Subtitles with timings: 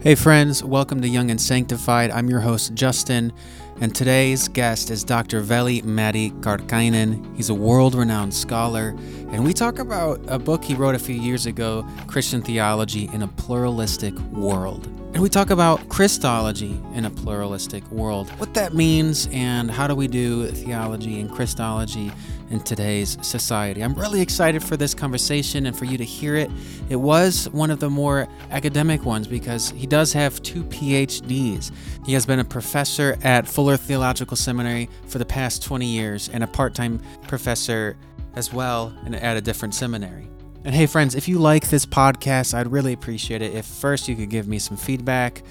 [0.00, 2.10] Hey, friends, welcome to Young and Sanctified.
[2.10, 3.32] I'm your host, Justin,
[3.80, 5.40] and today's guest is Dr.
[5.40, 7.34] Veli Matti Kärkkäinen.
[7.34, 8.94] He's a world renowned scholar,
[9.32, 13.22] and we talk about a book he wrote a few years ago Christian Theology in
[13.22, 14.95] a Pluralistic World.
[15.16, 19.94] And we talk about Christology in a pluralistic world, what that means, and how do
[19.94, 22.12] we do theology and Christology
[22.50, 23.82] in today's society.
[23.82, 26.50] I'm really excited for this conversation and for you to hear it.
[26.90, 31.70] It was one of the more academic ones because he does have two PhDs.
[32.04, 36.44] He has been a professor at Fuller Theological Seminary for the past 20 years and
[36.44, 37.96] a part time professor
[38.34, 40.28] as well at a different seminary.
[40.66, 44.16] And hey, friends, if you like this podcast, I'd really appreciate it if first you
[44.16, 45.44] could give me some feedback.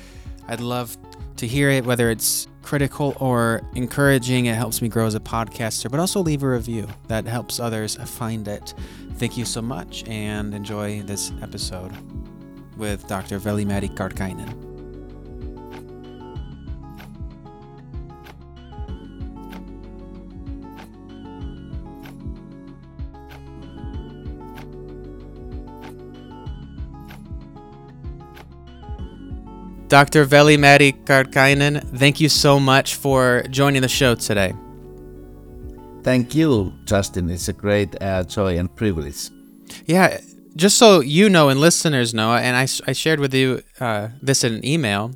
[0.50, 0.98] I'd love
[1.38, 4.48] to hear it, whether it's critical or encouraging.
[4.48, 7.95] It helps me grow as a podcaster, but also leave a review that helps others
[7.95, 8.73] find it.
[9.14, 11.94] Thank you so much and enjoy this episode
[12.76, 13.39] with Dr.
[13.39, 14.75] Veli-Matti Kärkkäinen.
[29.88, 30.25] Dr.
[30.25, 34.53] Veli-Matti Kärkkäinen, thank you so much for joining the show today.
[36.03, 37.30] Thank you, Justin.
[37.30, 39.30] It's a great uh, joy and privilege.
[39.86, 40.19] Yeah,
[40.55, 44.44] just so you know and listeners know, and I, I shared with you uh, this
[44.44, 45.11] in an email,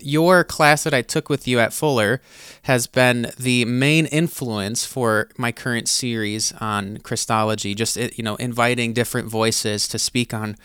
[0.00, 2.20] your class that I took with you at Fuller
[2.62, 8.92] has been the main influence for my current series on Christology, just you know, inviting
[8.92, 10.56] different voices to speak on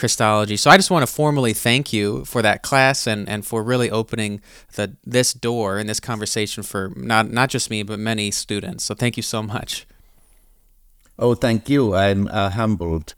[0.00, 0.56] Christology.
[0.56, 3.90] So I just want to formally thank you for that class and, and for really
[3.90, 4.40] opening
[4.74, 8.84] the this door and this conversation for not not just me but many students.
[8.84, 9.86] So thank you so much.
[11.18, 11.94] Oh, thank you.
[11.94, 13.14] I'm uh, humbled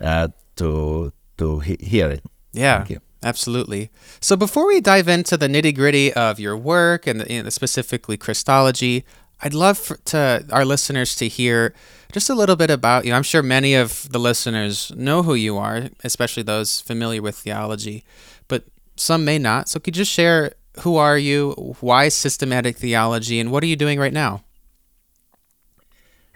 [0.00, 2.22] uh, to to he- hear it.
[2.52, 2.86] Yeah.
[3.22, 3.90] Absolutely.
[4.20, 9.04] So before we dive into the nitty gritty of your work and the, specifically Christology,
[9.42, 11.74] I'd love for, to our listeners to hear
[12.12, 13.12] just a little bit about you.
[13.12, 18.04] I'm sure many of the listeners know who you are, especially those familiar with theology,
[18.48, 18.64] but
[18.96, 19.68] some may not.
[19.68, 23.76] So could you just share who are you, why systematic theology, and what are you
[23.76, 24.42] doing right now?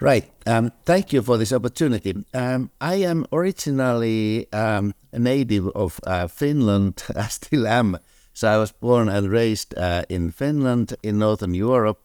[0.01, 0.31] Right.
[0.47, 2.25] Um, thank you for this opportunity.
[2.33, 7.03] Um, I am originally um, a native of uh, Finland.
[7.17, 7.99] I still am.
[8.33, 12.01] So I was born and raised uh, in Finland, in Northern Europe.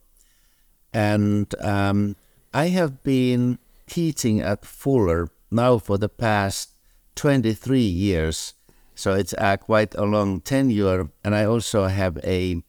[0.93, 2.17] And um,
[2.55, 6.69] I have been teaching at Fuller now for the past
[7.15, 8.53] 23 years.
[8.95, 11.09] So it's uh, quite a long tenure.
[11.21, 12.63] And I also have a,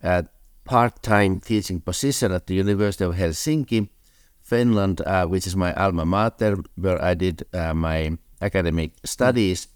[0.00, 0.26] a
[0.64, 3.88] part time teaching position at the University of Helsinki,
[4.40, 9.66] Finland, uh, which is my alma mater, where I did uh, my academic studies.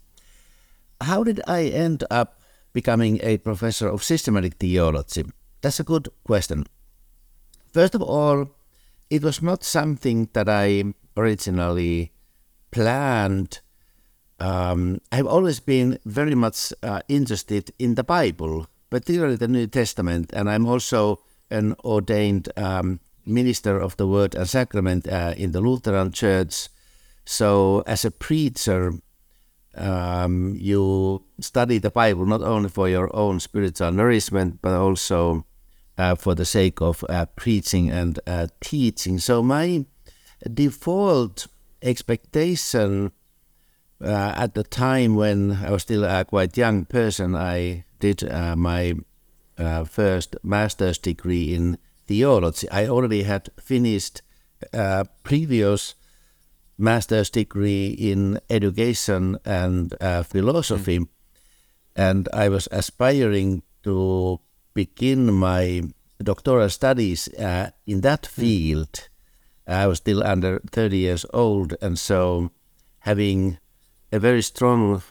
[1.01, 2.39] How did I end up
[2.71, 5.25] becoming a professor of systematic theology?
[5.59, 6.67] That's a good question.
[7.73, 8.56] First of all,
[9.09, 10.83] it was not something that I
[11.15, 12.11] originally
[12.71, 13.59] planned.
[14.39, 20.31] Um, I've always been very much uh, interested in the Bible, particularly the New Testament,
[20.33, 25.61] and I'm also an ordained um, minister of the Word and Sacrament uh, in the
[25.61, 26.69] Lutheran Church.
[27.25, 28.93] So, as a preacher,
[29.75, 35.45] um, you study the Bible not only for your own spiritual nourishment, but also
[35.97, 39.19] uh, for the sake of uh, preaching and uh, teaching.
[39.19, 39.85] So my
[40.53, 41.47] default
[41.81, 43.11] expectation
[44.03, 48.55] uh, at the time when I was still a quite young person, I did uh,
[48.55, 48.93] my
[49.57, 52.69] uh, first master's degree in theology.
[52.69, 54.21] I already had finished
[55.23, 55.95] previous
[56.77, 61.07] master's degree in education and philosophy, mm.
[61.95, 64.39] and I was aspiring to
[64.77, 65.81] begin my
[66.21, 68.41] doctoral studies uh, in that hmm.
[68.41, 69.09] field.
[69.67, 72.51] I was still under 30 years old, and so
[72.99, 73.57] having
[74.11, 75.01] a very strong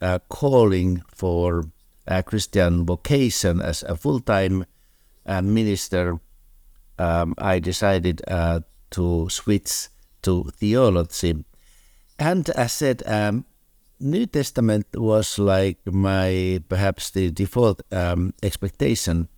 [0.00, 1.64] uh, calling for
[2.06, 4.64] a Christian vocation as a full time
[5.26, 6.20] uh, minister,
[6.96, 8.60] um, I decided uh,
[8.90, 9.88] to switch
[10.22, 11.44] to theology.
[12.20, 13.46] And I said, um,
[13.98, 19.28] New Testament was like my perhaps the default um, expectation.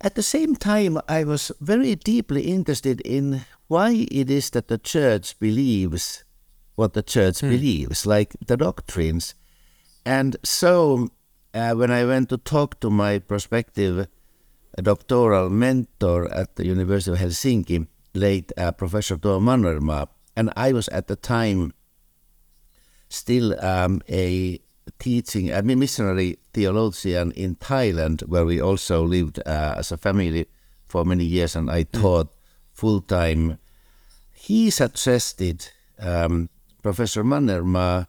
[0.00, 4.78] At the same time, I was very deeply interested in why it is that the
[4.78, 6.24] church believes
[6.74, 7.50] what the church hmm.
[7.50, 9.34] believes, like the doctrines.
[10.06, 11.08] And so,
[11.52, 14.06] uh, when I went to talk to my prospective
[14.80, 20.88] doctoral mentor at the University of Helsinki, late uh, Professor Tuomo Mannermaa, and I was
[20.88, 21.74] at the time
[23.10, 24.58] still um, a
[24.98, 30.46] teaching, a missionary theologian in Thailand, where we also lived uh, as a family
[30.86, 32.32] for many years, and I taught
[32.72, 33.58] full time.
[34.32, 35.68] He suggested,
[35.98, 36.48] um,
[36.82, 38.06] Professor Mannermaa,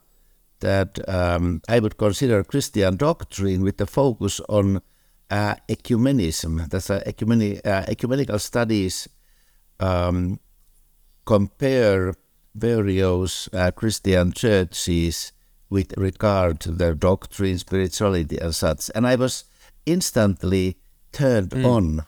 [0.61, 4.81] that um, I would consider Christian doctrine with the focus on
[5.29, 6.69] uh, ecumenism.
[6.69, 9.09] That's uh, ecumeni- uh, ecumenical studies
[9.79, 10.39] um,
[11.25, 12.13] compare
[12.53, 15.31] various uh, Christian churches
[15.69, 18.91] with regard to their doctrine, spirituality, and such.
[18.93, 19.45] And I was
[19.85, 20.77] instantly
[21.11, 21.65] turned mm.
[21.65, 22.05] on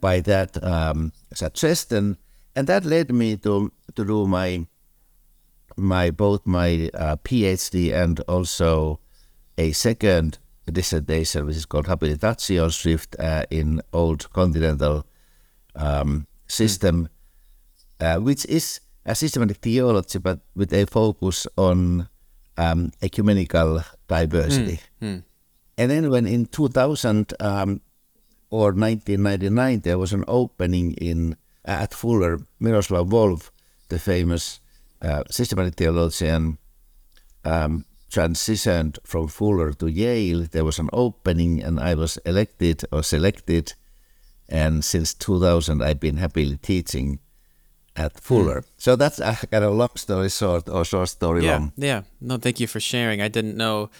[0.00, 2.16] by that um, suggestion,
[2.54, 4.66] and that led me to to do my
[5.76, 9.00] my both my uh, PhD and also
[9.58, 10.38] a second
[10.70, 15.04] dissertation, which is called Habilitationsschrift uh, in Old Continental
[15.74, 17.08] um, System,
[18.00, 18.16] mm.
[18.16, 18.80] uh, which is
[19.10, 22.08] a systematic theology, but with a focus on
[22.56, 24.80] um, ecumenical diversity.
[25.02, 25.08] Mm.
[25.08, 25.22] Mm.
[25.78, 27.80] And then when in 2000 um,
[28.50, 33.50] or 1999 there was an opening in at Fuller, Miroslav Volf,
[33.88, 34.60] the famous
[35.02, 36.58] uh, systematic theologian,
[37.44, 40.46] um, transitioned from Fuller to Yale.
[40.50, 43.74] There was an opening, and I was elected or selected.
[44.48, 47.20] And since 2000, I've been happily teaching
[47.96, 48.60] at Fuller.
[48.60, 48.64] Mm.
[48.76, 51.72] So that's a kind of long story short or short story yeah, long.
[51.76, 52.02] Yeah.
[52.20, 53.20] No, thank you for sharing.
[53.20, 53.90] I didn't know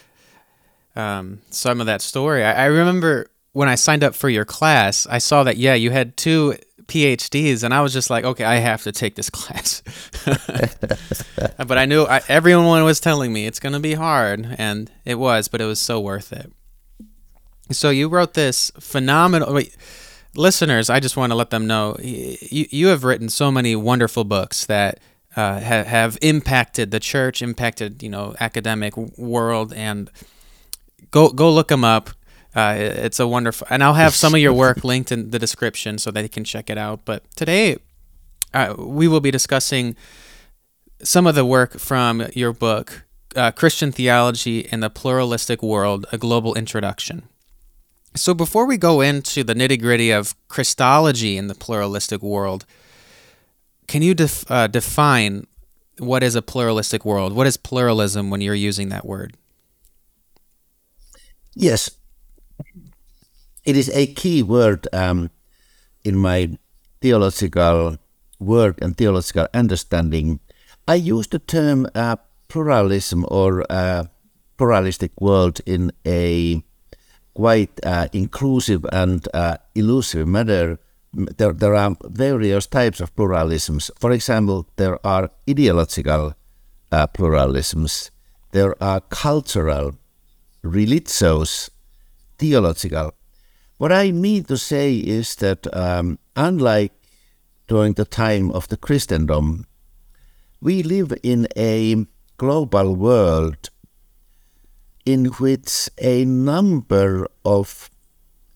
[0.96, 2.44] um, some of that story.
[2.44, 5.90] I, I remember when I signed up for your class, I saw that, yeah, you
[5.90, 6.54] had two
[6.86, 9.82] PhDs, and I was just like, okay, I have to take this class.
[11.56, 15.16] but I knew I, everyone was telling me it's going to be hard, and it
[15.16, 16.52] was, but it was so worth it.
[17.70, 19.54] So you wrote this phenomenal.
[19.54, 19.76] Wait,
[20.34, 24.24] listeners, I just want to let them know you you have written so many wonderful
[24.24, 25.00] books that
[25.36, 30.10] uh, have have impacted the church, impacted you know academic world, and
[31.10, 32.10] go go look them up.
[32.54, 35.98] Uh, it's a wonderful, and I'll have some of your work linked in the description
[35.98, 37.04] so that you can check it out.
[37.04, 37.76] But today,
[38.52, 39.94] uh, we will be discussing
[41.02, 43.04] some of the work from your book,
[43.36, 47.28] uh, Christian Theology in the Pluralistic World: A Global Introduction.
[48.16, 52.66] So, before we go into the nitty gritty of Christology in the pluralistic world,
[53.86, 55.46] can you def- uh, define
[55.98, 57.32] what is a pluralistic world?
[57.32, 59.36] What is pluralism when you're using that word?
[61.54, 61.90] Yes,
[63.64, 65.30] it is a key word um,
[66.04, 66.58] in my
[67.00, 67.98] theological
[68.38, 70.40] work and theological understanding.
[70.88, 72.16] I use the term uh,
[72.48, 74.06] pluralism or uh,
[74.56, 76.62] pluralistic world in a
[77.34, 80.78] quite uh, inclusive and uh, elusive manner.
[81.12, 83.90] There, there are various types of pluralisms.
[83.98, 86.34] For example, there are ideological
[86.92, 88.10] uh, pluralisms,
[88.52, 89.96] there are cultural,
[90.62, 91.70] religious,
[92.38, 93.14] theological.
[93.78, 96.92] What I mean to say is that um, unlike
[97.68, 99.66] during the time of the Christendom,
[100.60, 102.06] we live in a
[102.36, 103.70] global world
[105.12, 107.90] in which a number of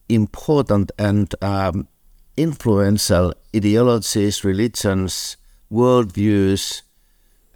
[0.08, 1.88] important and um,
[2.37, 5.37] influential ideologies, religions,
[5.73, 6.82] worldviews,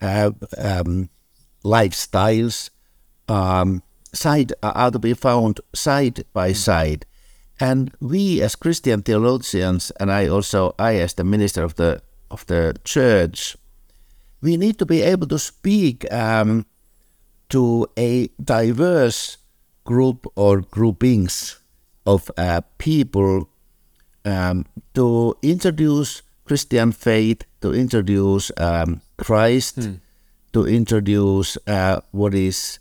[0.02, 1.08] uh, um,
[1.64, 2.70] lifestyles
[3.28, 7.04] um, side are to be found side by side.
[7.60, 12.46] And we as Christian theologians, and I also I as the minister of the of
[12.46, 13.56] the church,
[14.40, 16.66] we need to be able to speak um,
[17.50, 19.38] to a diverse
[19.84, 21.60] group or groupings
[22.06, 23.48] of uh, people
[24.24, 29.94] um, to introduce Christian faith, to introduce um, Christ, hmm.
[30.52, 32.78] to introduce uh, what is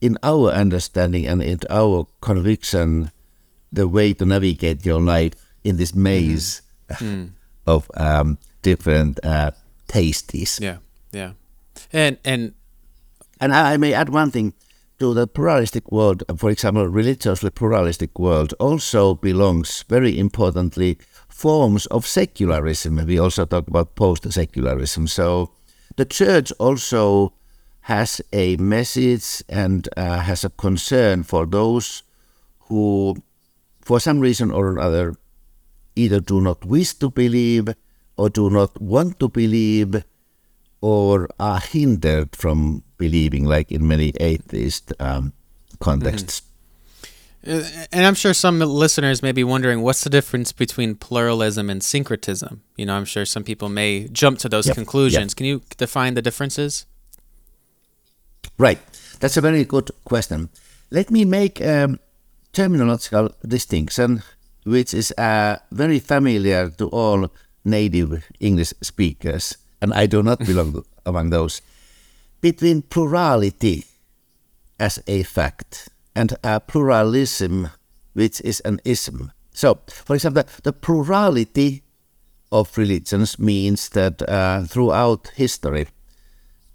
[0.00, 3.10] in our understanding and in our conviction
[3.72, 5.32] the way to navigate your life
[5.64, 7.30] in this maze mm.
[7.66, 9.50] of um, different uh,
[9.88, 10.60] tastes.
[10.60, 10.78] Yeah,
[11.10, 11.32] yeah,
[11.92, 12.54] and and
[13.40, 14.54] and I, may add one thing
[14.98, 20.98] to the pluralistic world, for example, religiously pluralistic world also belongs very importantly
[21.28, 23.04] forms of secularism.
[23.04, 25.08] We also talk about post-secularism.
[25.08, 25.50] So
[25.96, 27.32] the church also
[27.82, 32.02] has a message and uh, has a concern for those
[32.60, 33.16] who,
[33.80, 35.16] for some reason or other,
[35.96, 37.68] either do not wish to believe
[38.16, 40.04] or do not want to believe
[40.84, 45.32] or are hindered from believing, like in many atheist um,
[45.80, 46.42] contexts.
[47.42, 47.84] Mm-hmm.
[47.90, 52.60] And I'm sure some listeners may be wondering what's the difference between pluralism and syncretism?
[52.76, 54.76] You know, I'm sure some people may jump to those yep.
[54.76, 55.32] conclusions.
[55.32, 55.36] Yep.
[55.36, 56.84] Can you define the differences?
[58.58, 58.78] Right.
[59.20, 60.50] That's a very good question.
[60.90, 61.98] Let me make a
[62.52, 64.22] terminological distinction,
[64.64, 67.28] which is uh, very familiar to all
[67.64, 71.60] native English speakers, and I do not belong among those,
[72.40, 73.84] between plurality
[74.80, 77.68] as a fact and a pluralism,
[78.14, 79.30] which is an ism.
[79.52, 81.82] So, for example, the plurality
[82.50, 85.88] of religions means that uh, throughout history,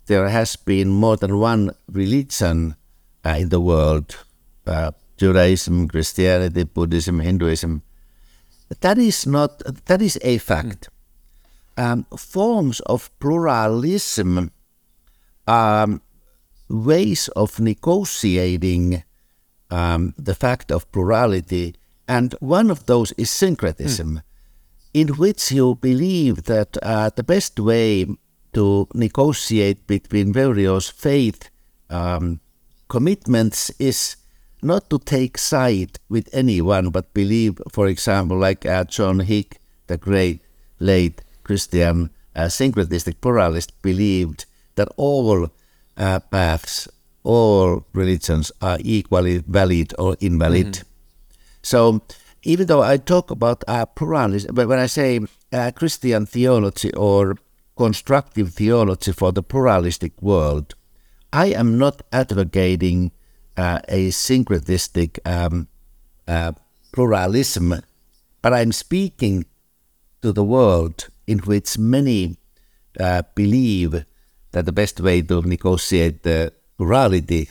[0.06, 2.76] there has been more than one religion
[3.26, 4.18] uh, in the world
[4.68, 7.82] uh, Judaism, Christianity, Buddhism, Hinduism.
[8.82, 10.90] That is not, that is a fact.
[10.90, 10.99] Mm.
[11.80, 14.52] Um, forms of pluralism
[15.48, 16.02] are
[16.68, 19.04] ways of negotiating
[19.72, 24.22] um, the fact of plurality, and one of those is syncretism, mm.
[24.94, 28.06] in which you believe that uh, the best way
[28.52, 31.50] to negotiate between various faith
[31.90, 32.42] um,
[32.90, 34.18] commitments is
[34.62, 39.98] not to take side with anyone, but believe, for example, like uh, John Hick, the
[39.98, 40.42] great
[40.82, 45.50] late Christian uh, syncretistic pluralist, believed that all
[45.98, 46.88] uh, paths,
[47.24, 50.74] all religions are equally valid or invalid.
[50.74, 50.88] Mm-hmm.
[51.64, 52.02] So,
[52.44, 55.20] even though I talk about uh, pluralism, but when I say
[55.52, 57.36] uh, Christian theology or
[57.76, 60.76] constructive theology for the pluralistic world,
[61.34, 63.12] I am not advocating
[63.58, 65.68] uh, a syncretistic um,
[66.28, 66.52] uh,
[66.94, 67.74] pluralism,
[68.44, 69.46] but I'm speaking
[70.22, 72.38] to the world in which many
[73.00, 74.04] uh, believe
[74.52, 77.50] that the best way to negotiate the plurality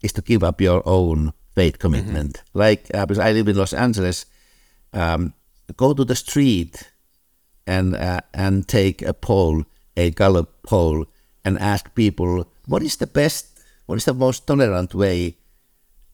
[0.00, 2.32] is to give up your own faith commitment.
[2.32, 2.58] Mm-hmm.
[2.58, 4.24] Like, uh, because I live in Los Angeles,
[4.94, 5.34] um,
[5.76, 6.90] go to the street
[7.66, 9.64] and uh, and take a poll,
[9.94, 11.04] a Gallup poll,
[11.44, 15.36] and ask people what is the best, what is the most tolerant way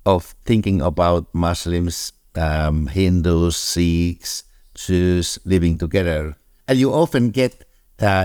[0.04, 4.42] of thinking about Muslims, um, Hindus, Sikhs,
[4.74, 6.34] Jews living together,
[6.68, 7.64] and you often get
[8.00, 8.24] uh,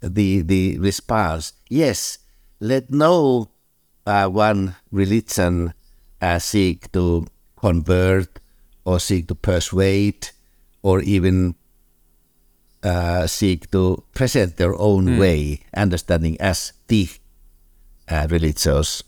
[0.00, 2.18] the the response: yes,
[2.60, 3.50] let no
[4.06, 5.74] uh, one religion
[6.20, 8.40] uh, seek to convert
[8.84, 10.30] or seek to persuade
[10.82, 11.54] or even
[12.82, 15.18] uh, seek to present their own mm.
[15.18, 17.08] way, understanding as the
[18.08, 19.02] uh, religious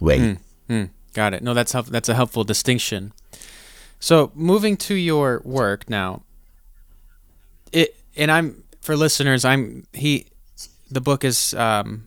[0.00, 0.18] way.
[0.18, 0.38] Mm.
[0.68, 0.90] Mm.
[1.14, 1.42] Got it.
[1.42, 3.12] No, that's help- that's a helpful distinction.
[4.00, 6.22] So moving to your work now,
[7.72, 10.26] it and I'm for listeners, I'm he,
[10.90, 12.06] the book is um,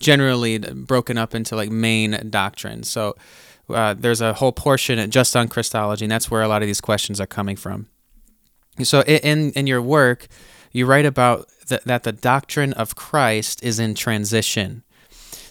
[0.00, 2.90] generally broken up into like main doctrines.
[2.90, 3.16] So
[3.68, 6.80] uh, there's a whole portion just on Christology, and that's where a lot of these
[6.80, 7.86] questions are coming from.
[8.82, 10.26] So in in your work,
[10.72, 14.82] you write about th- that the doctrine of Christ is in transition.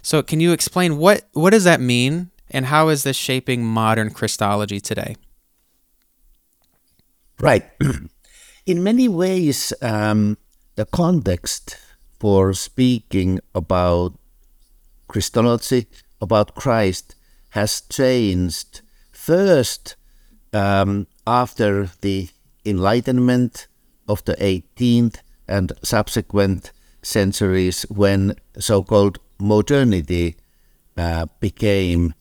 [0.01, 4.09] So can you explain what what does that mean and how is this shaping modern
[4.09, 5.15] Christology today?
[7.39, 7.63] Right.
[8.65, 10.37] in many ways, um,
[10.75, 11.77] the context
[12.19, 14.13] for speaking about
[15.07, 15.87] Christology,
[16.21, 17.15] about Christ,
[17.49, 18.81] has changed.
[19.11, 19.95] First,
[20.53, 22.29] um, after the
[22.65, 23.67] Enlightenment
[24.07, 30.35] of the 18th and subsequent centuries when so called modernity
[30.97, 32.13] uh, became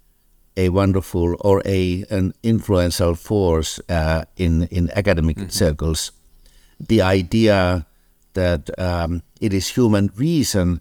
[0.56, 5.48] a wonderful or a an influential force uh, in in academic mm-hmm.
[5.48, 6.12] circles.
[6.80, 7.86] The idea
[8.34, 10.80] that um, it is human reason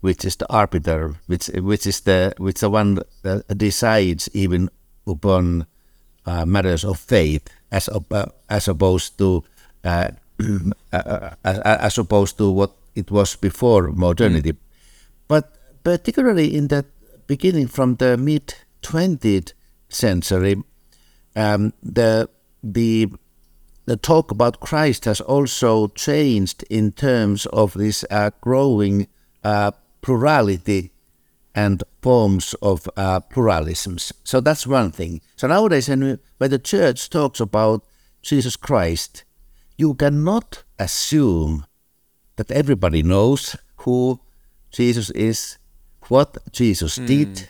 [0.00, 4.70] which is the arbiter, which which is the which the one that decides even
[5.06, 5.66] upon
[6.26, 9.42] uh, matters of faith, as uh, as opposed to
[9.84, 10.10] uh,
[10.92, 14.52] uh, as opposed to what it was before modernity.
[14.52, 14.58] Mm.
[15.26, 15.52] But
[15.82, 16.86] particularly in that
[17.26, 19.52] beginning from the mid 20th
[19.88, 20.62] century,
[21.34, 22.28] um, the
[22.62, 23.10] the
[23.88, 29.08] the talk about Christ has also changed in terms of this uh, growing
[29.42, 29.70] uh,
[30.02, 30.92] plurality
[31.54, 34.12] and forms of uh, pluralisms.
[34.24, 35.22] So that's one thing.
[35.36, 37.82] So nowadays, when, the church talks about
[38.20, 39.24] Jesus Christ,
[39.78, 41.64] you cannot assume
[42.36, 44.20] that everybody knows who
[44.70, 45.56] Jesus is,
[46.08, 47.06] what Jesus mm.
[47.06, 47.48] did,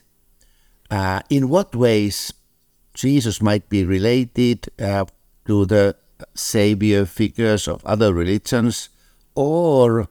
[0.89, 2.33] uh, in what ways
[2.95, 5.05] Jesus might be related uh,
[5.45, 5.97] to the
[6.35, 8.89] savior figures of other religions,
[9.35, 10.09] or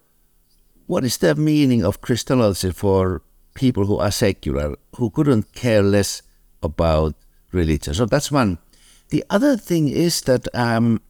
[0.85, 3.21] what is the meaning of Christology for
[3.53, 6.21] people who are secular, who couldn't care less
[6.63, 7.15] about
[7.51, 7.93] religion?
[7.93, 8.57] So that's one.
[9.09, 11.01] The other thing is that, um,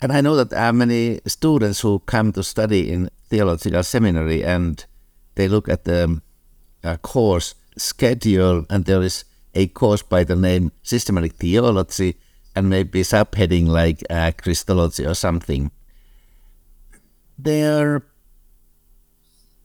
[0.00, 4.44] and I know that there are many students who come to study in theological seminary
[4.44, 4.84] and
[5.34, 6.20] they look at the
[6.82, 12.16] uh, course schedule, and there is a course by the name Systematic Theology,
[12.54, 15.70] and maybe subheading like uh, Christology or something.
[17.38, 18.02] Their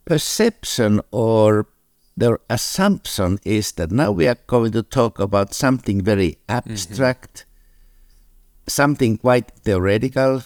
[0.06, 1.68] perception or
[2.15, 8.70] their assumption is that now we are going to talk about something very abstract, mm-hmm.
[8.70, 10.44] something quite theoretical,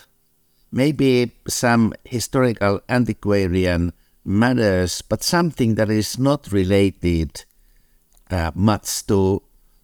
[0.72, 3.94] maybe some historical antiquarian
[4.26, 7.46] matters, but something that is not related
[8.32, 9.42] uh, much to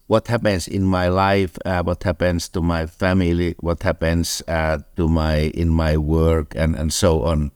[0.07, 5.07] what happens in my life, uh, what happens to my family, what happens uh, to
[5.07, 7.51] my in my work, and, and so on.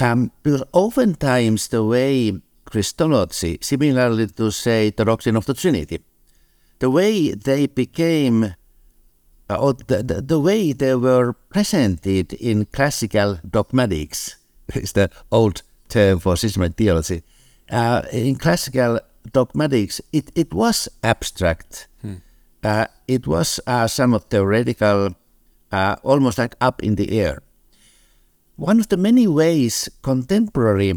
[0.00, 6.00] Um, because oftentimes the way Christology, similarly to say the doctrine of the Trinity,
[6.80, 8.54] the way they became,
[9.48, 14.36] uh, or the, the, the way they were presented in classical dogmatics,
[14.74, 17.22] is the old term for systematic theology.
[17.70, 18.98] Uh, in classical
[19.32, 21.88] dogmatics, it, it was abstract.
[22.02, 22.14] Hmm.
[22.62, 25.14] Uh, it was uh, somewhat theoretical,
[25.72, 27.42] uh, almost like up in the air.
[28.56, 30.94] One of the many ways contemporary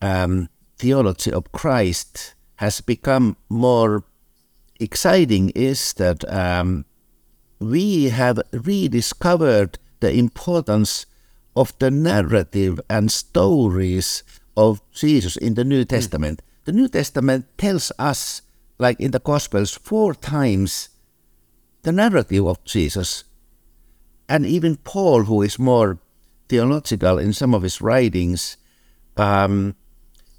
[0.00, 0.48] um,
[0.78, 4.04] theology of Christ has become more
[4.78, 6.84] exciting is that um,
[7.58, 11.06] we have rediscovered the importance
[11.54, 14.22] of the narrative and stories
[14.56, 15.88] of Jesus in the New hmm.
[15.88, 16.42] Testament.
[16.66, 18.42] The New Testament tells us,
[18.76, 20.88] like in the Gospels, four times
[21.82, 23.22] the narrative of Jesus.
[24.28, 26.00] And even Paul, who is more
[26.48, 28.56] theological in some of his writings,
[29.16, 29.76] um,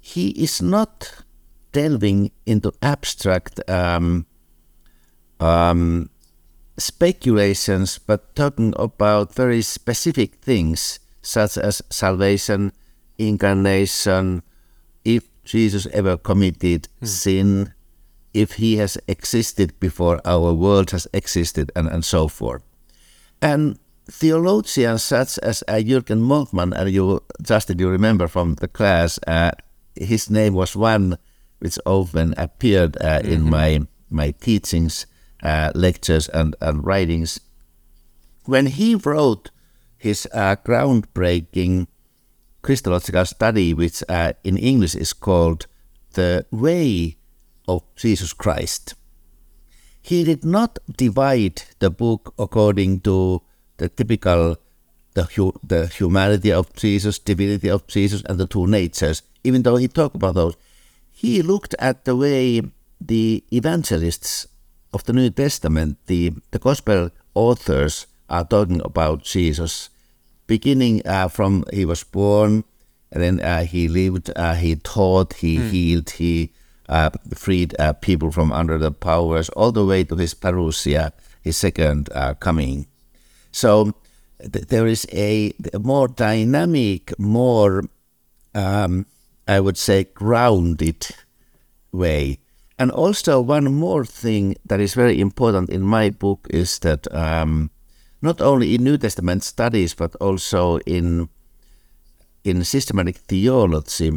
[0.02, 1.24] he is not
[1.72, 4.26] delving into abstract um,
[5.40, 6.10] um,
[6.76, 12.72] speculations, but talking about very specific things such as salvation,
[13.16, 14.42] incarnation,
[15.48, 17.06] Jesus ever committed hmm.
[17.06, 17.72] sin,
[18.34, 22.62] if he has existed before our world has existed, and, and so forth.
[23.40, 23.78] And
[24.10, 29.52] theologians such as uh, Jürgen Moltmann, and you, Justin, you remember from the class, uh,
[29.94, 31.18] his name was one
[31.58, 33.32] which often appeared uh, mm-hmm.
[33.32, 33.80] in my
[34.10, 35.06] my teachings,
[35.42, 37.40] uh, lectures, and, and writings.
[38.44, 39.50] When he wrote
[39.98, 41.88] his uh, groundbreaking
[42.62, 45.66] Christological study, which uh, in English is called
[46.12, 47.16] The Way
[47.66, 48.94] of Jesus Christ,
[50.02, 53.42] he did not divide the book according to
[53.76, 54.56] the typical
[55.14, 59.22] the, hu- the humanity of Jesus, divinity of Jesus, and the two natures.
[59.44, 60.56] Even though he talked about those,
[61.10, 62.62] he looked at the way
[63.00, 64.46] the evangelists
[64.92, 69.90] of the New Testament, the, the gospel authors, are talking about Jesus,
[70.48, 72.64] beginning uh, from he was born,
[73.12, 75.70] and then uh, he lived, uh, he taught, he mm.
[75.70, 76.52] healed, he
[76.88, 81.56] uh, freed uh, people from under the powers, all the way to his parousia, his
[81.56, 82.86] second uh, coming.
[83.52, 83.94] So
[84.40, 87.84] th- there is a, a, more dynamic, more,
[88.54, 89.06] um,
[89.46, 91.06] I would say, grounded
[91.92, 92.38] way.
[92.78, 97.70] And also, one more thing that is very important in my book is that um,
[98.20, 101.28] not only in New Testament studies, but also in
[102.44, 104.12] in systematic theology,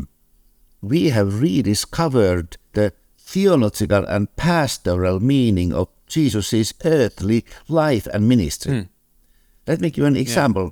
[0.81, 8.73] we have rediscovered the theological and pastoral meaning of Jesus' earthly life and ministry.
[8.73, 8.89] Mm.
[9.67, 10.63] Let me give an example.
[10.63, 10.71] Yeah.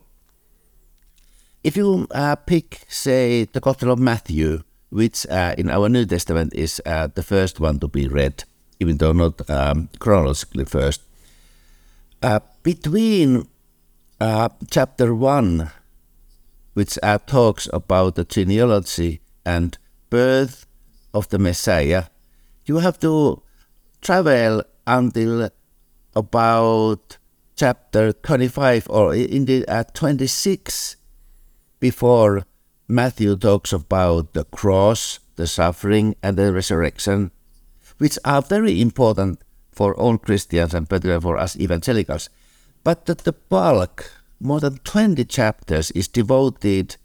[1.64, 6.54] If you uh, pick, say, the Gospel of Matthew, which uh, in our New Testament
[6.54, 8.44] is uh, the first one to be read,
[8.80, 11.02] even though not um, chronologically first,
[12.22, 13.48] uh, between
[14.20, 15.72] uh, chapter 1,
[16.74, 19.78] which uh, talks about the genealogy and
[20.10, 20.66] birth
[21.14, 22.06] of the Messiah,
[22.66, 23.42] you have to
[24.02, 25.50] travel until
[26.16, 27.18] about
[27.56, 30.96] chapter 25 or indeed at 26
[31.80, 32.46] before
[32.88, 37.32] Matthew talks about the cross, the suffering, and the resurrection,
[37.98, 39.42] which are very important
[39.72, 42.30] for all Christians and particularly for us evangelicals.
[42.84, 46.96] But that the bulk, more than 20 chapters, is devoted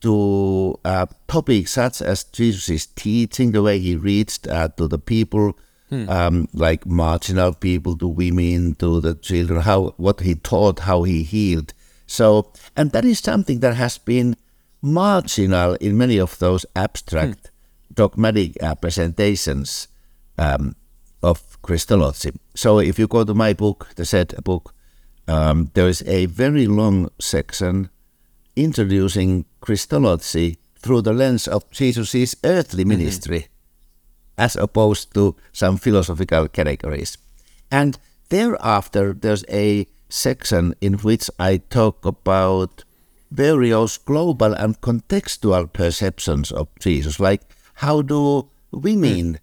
[0.00, 5.58] to uh, topics such as Jesus' teaching, the way he reached uh, to the people,
[5.88, 6.08] hmm.
[6.08, 11.22] um, like marginal people, to women, to the children, how what he taught, how he
[11.22, 11.74] healed.
[12.06, 14.36] So, and that is something that has been
[14.80, 17.94] marginal in many of those abstract hmm.
[17.94, 19.88] dogmatic uh, presentations
[20.38, 20.76] um,
[21.22, 22.32] of Christology.
[22.54, 24.74] So, if you go to my book, the said book,
[25.28, 27.90] um, there is a very long section
[28.56, 32.88] introducing Christology through the lens of Jesus' earthly mm-hmm.
[32.88, 33.38] ministry.
[33.40, 33.52] Mm-hmm
[34.38, 37.18] as opposed to some philosophical categories.
[37.70, 37.98] And
[38.30, 42.84] thereafter, there's a section in which I talk about
[43.30, 47.42] various global and contextual perceptions of Jesus, like
[47.74, 49.38] how do women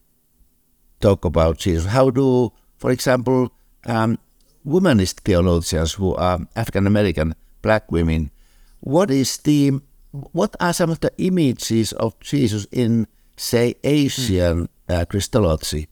[1.02, 1.86] talk about Jesus?
[1.86, 3.52] How do, for example,
[3.86, 4.17] um,
[4.65, 8.32] womanist theologians who are African American black women,
[8.80, 9.80] what is the
[10.32, 15.89] what are some of the images of Jesus in, say, Asian uh, Christology?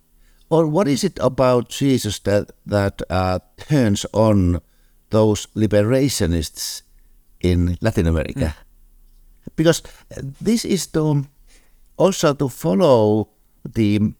[0.50, 4.62] Or what is it about Jesus that, that uh, turns on
[5.10, 6.84] those liberationists
[7.42, 8.56] in Latin America?
[8.56, 9.56] Mm.
[9.56, 9.84] Because
[10.16, 11.26] this is to
[11.98, 13.30] also to follow
[13.66, 14.14] the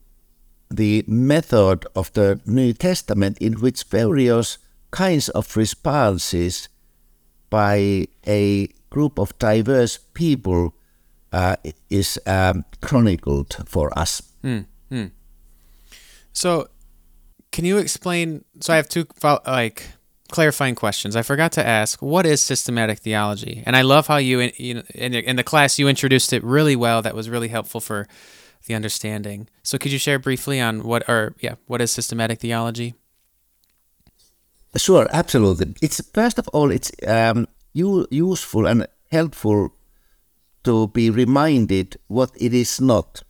[0.70, 4.58] the method of the New Testament in which various
[4.90, 6.68] kinds of responses
[7.50, 10.74] by a group of diverse people
[11.32, 11.56] uh,
[11.90, 14.22] is um, chronicled for us.
[14.42, 14.66] Mm.
[16.32, 16.68] So,
[17.52, 18.44] can you explain?
[18.60, 19.06] So, I have two
[19.46, 19.86] like
[20.30, 21.14] clarifying questions.
[21.16, 23.62] I forgot to ask, what is systematic theology?
[23.64, 26.76] And I love how you, you know, in, in the class you introduced it really
[26.76, 27.02] well.
[27.02, 28.08] That was really helpful for
[28.66, 29.48] the understanding.
[29.62, 32.94] So, could you share briefly on what, or yeah, what is systematic theology?
[34.76, 35.74] Sure, absolutely.
[35.80, 39.72] It's first of all, it's um, useful and helpful
[40.64, 43.22] to be reminded what it is not.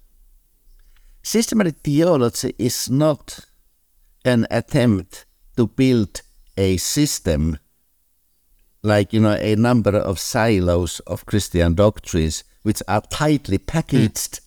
[1.22, 3.40] Systematic theology is not
[4.24, 6.22] an attempt to build
[6.56, 7.58] a system
[8.82, 14.43] like you know a number of silos of Christian doctrines which are tightly packaged mm.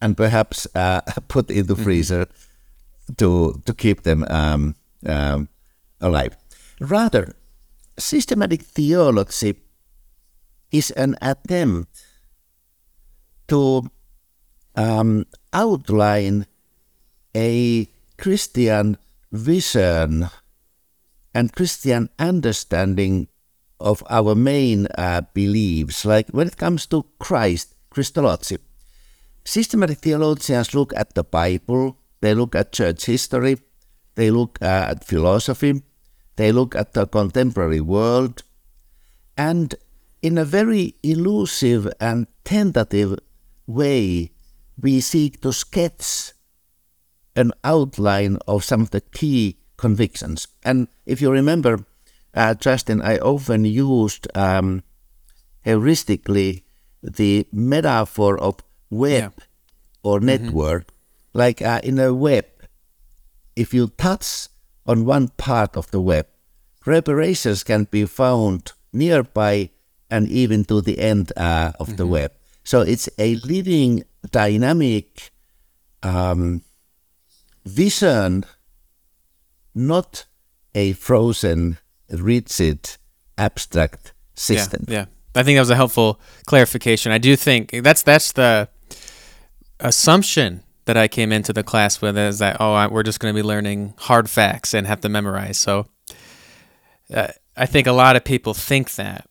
[0.00, 1.82] And perhaps uh, put in the hmm.
[1.82, 2.26] freezer
[3.16, 4.74] to to keep them um,
[5.06, 5.48] um,
[6.00, 6.36] alive.
[6.80, 7.34] Rather,
[7.98, 9.56] systematic theology
[10.72, 12.06] is an attempt
[13.48, 13.90] to
[14.76, 16.46] um, outline
[17.34, 18.96] a Christian
[19.32, 20.30] vision
[21.34, 23.28] and Christian understanding
[23.78, 28.58] of our main uh, beliefs, like when it comes to Christ, Christology.
[29.44, 33.58] Systematic theologians look at the Bible, they look at church history,
[34.14, 35.82] they look at philosophy,
[36.36, 38.42] they look at the contemporary world,
[39.36, 39.74] and
[40.22, 43.18] in a very elusive and tentative
[43.66, 44.30] way,
[44.80, 46.32] we seek to sketch
[47.36, 50.46] an outline of some of the key convictions.
[50.62, 51.86] And if you remember,
[52.34, 54.82] uh, Justin, I often used um,
[55.64, 56.62] heuristically
[57.02, 58.56] the metaphor of
[58.90, 59.44] web yeah.
[60.02, 60.26] or mm-hmm.
[60.26, 60.86] network.
[60.86, 61.38] Mm-hmm.
[61.38, 62.46] Like uh, in a web,
[63.54, 64.48] if you touch
[64.86, 66.26] on one part of the web,
[66.84, 69.70] reparations can be found nearby
[70.10, 71.96] and even to the end uh, of mm-hmm.
[71.96, 72.32] the web.
[72.64, 75.30] So it's a living, dynamic
[76.02, 76.62] um,
[77.64, 78.44] vision,
[79.74, 80.26] not
[80.74, 81.78] a frozen,
[82.10, 82.96] rigid,
[83.38, 84.84] abstract system.
[84.88, 85.04] Yeah, yeah.
[85.34, 87.12] I think that was a helpful clarification.
[87.12, 88.68] I do think that's that's the
[89.80, 93.34] assumption that I came into the class with is that oh I, we're just going
[93.34, 95.58] to be learning hard facts and have to memorize.
[95.58, 95.86] So
[97.12, 99.28] uh, I think a lot of people think that.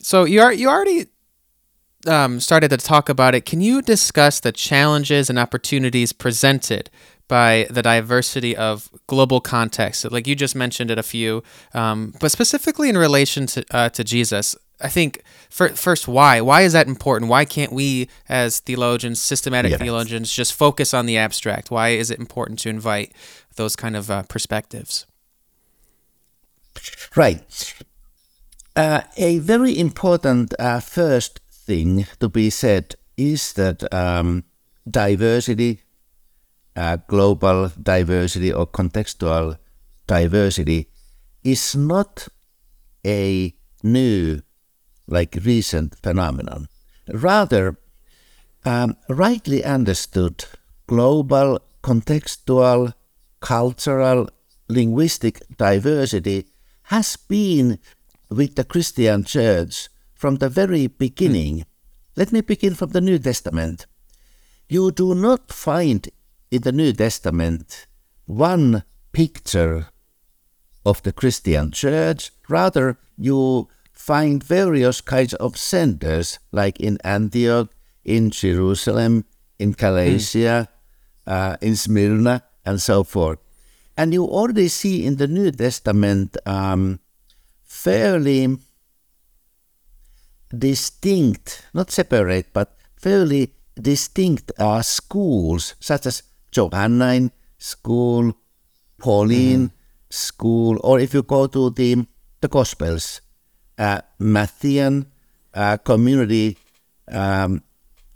[0.00, 1.06] So you are you already
[2.06, 3.46] um, started to talk about it.
[3.46, 6.90] Can you discuss the challenges and opportunities presented
[7.28, 10.10] by the diversity of global context?
[10.10, 14.04] Like you just mentioned it a few, um, but specifically in relation to uh, to
[14.04, 14.56] Jesus.
[14.80, 16.40] I think for, first, why?
[16.40, 17.30] Why is that important?
[17.30, 21.70] Why can't we, as theologians, systematic theologians, just focus on the abstract?
[21.70, 23.12] Why is it important to invite
[23.56, 25.06] those kind of uh, perspectives?
[27.14, 27.74] Right.
[28.76, 34.42] Uh, a very important uh, first thing to be said is that um,
[34.90, 35.82] diversity,
[36.74, 39.58] uh, global diversity or contextual
[40.08, 40.88] diversity,
[41.44, 42.26] is not
[43.06, 44.42] a new,
[45.06, 46.68] like recent phenomenon.
[47.08, 47.76] Rather,
[48.64, 50.44] um, rightly understood,
[50.86, 52.94] global, contextual,
[53.40, 54.28] cultural,
[54.68, 56.46] linguistic diversity
[56.84, 57.78] has been
[58.30, 61.58] with the Christian church from the very beginning.
[61.58, 61.64] Mm.
[62.16, 63.86] Let me begin from the New Testament.
[64.68, 66.08] You do not find
[66.50, 67.86] in the New Testament
[68.26, 69.88] one picture
[70.86, 73.68] of the Christian church, rather, you
[74.04, 77.72] find various kinds of centers, like in Antioch,
[78.04, 79.24] in Jerusalem,
[79.58, 81.32] in Galatia, mm.
[81.32, 83.38] uh, in Smyrna, and so forth.
[83.96, 87.00] And you already see in the New Testament um,
[87.62, 88.58] fairly
[90.52, 98.36] distinct, not separate, but fairly distinct uh, schools, such as Johannine School,
[98.98, 99.72] Pauline
[100.10, 102.06] School, or if you go to the
[102.42, 103.22] the Gospels,
[103.78, 105.06] uh, Matthean
[105.52, 106.58] uh, community
[107.10, 107.62] um,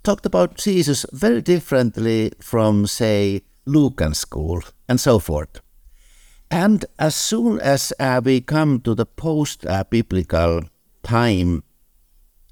[0.03, 5.61] talked about Jesus very differently from, say, Lucan school and so forth.
[6.51, 10.63] And as soon as uh, we come to the post biblical
[11.03, 11.63] time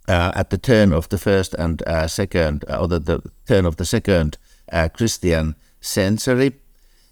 [0.08, 3.65] uh, at the turn of the first and uh, second, uh, or the, the, turn
[3.65, 4.38] of the second
[4.93, 6.54] Christian century,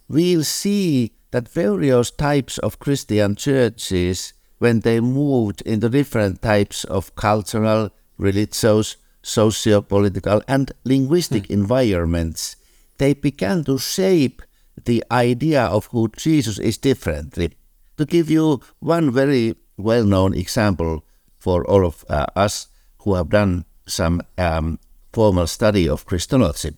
[0.08, 7.16] we'll see that various types of Christian churches, when they moved into different types of
[7.16, 11.54] cultural, religious, socio-political, and linguistic hmm.
[11.54, 12.56] environments,
[12.98, 14.42] they began to shape
[14.86, 17.52] the idea of who Jesus is differently.
[17.98, 21.04] To give you one very well-known example
[21.38, 22.68] for all of uh, us
[23.00, 24.80] who have done some um,
[25.14, 26.76] formal study of Christology.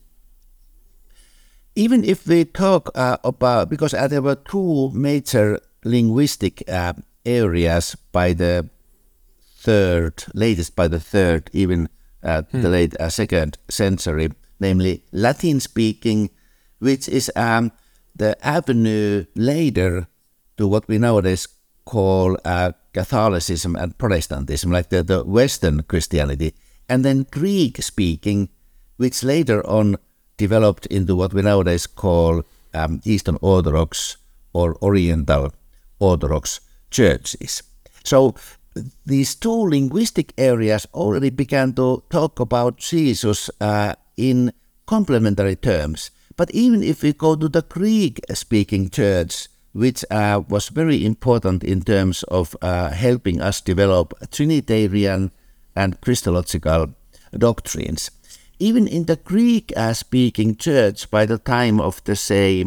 [1.76, 6.94] Even if we talk uh, about, because uh, there were two major linguistic uh,
[7.28, 8.70] areas by the
[9.60, 11.90] third, latest by the third, even
[12.24, 12.62] uh, hmm.
[12.62, 16.30] the late uh, second century, namely Latin speaking,
[16.80, 17.72] which is um,
[18.16, 20.08] the avenue later
[20.58, 21.48] to what we nowadays
[21.86, 26.56] call uh, Catholicism and Protestantism, like the, the Western Christianity,
[26.90, 28.50] and then Greek speaking,
[28.98, 29.98] which later on
[30.38, 34.18] developed into what we nowadays call um, Eastern Orthodox
[34.54, 35.54] or Oriental
[36.00, 37.64] Orthodox churches.
[38.04, 38.36] So
[39.06, 44.54] these two linguistic areas already began to talk about Jesus uh, in
[44.86, 46.12] complementary terms.
[46.36, 51.64] But even if we go to the Greek speaking church, which uh, was very important
[51.64, 55.32] in terms of uh, helping us develop Trinitarian
[55.76, 56.94] and Christological
[57.38, 58.10] doctrines.
[58.60, 62.66] Even in the Greek speaking church, by the time of the, say,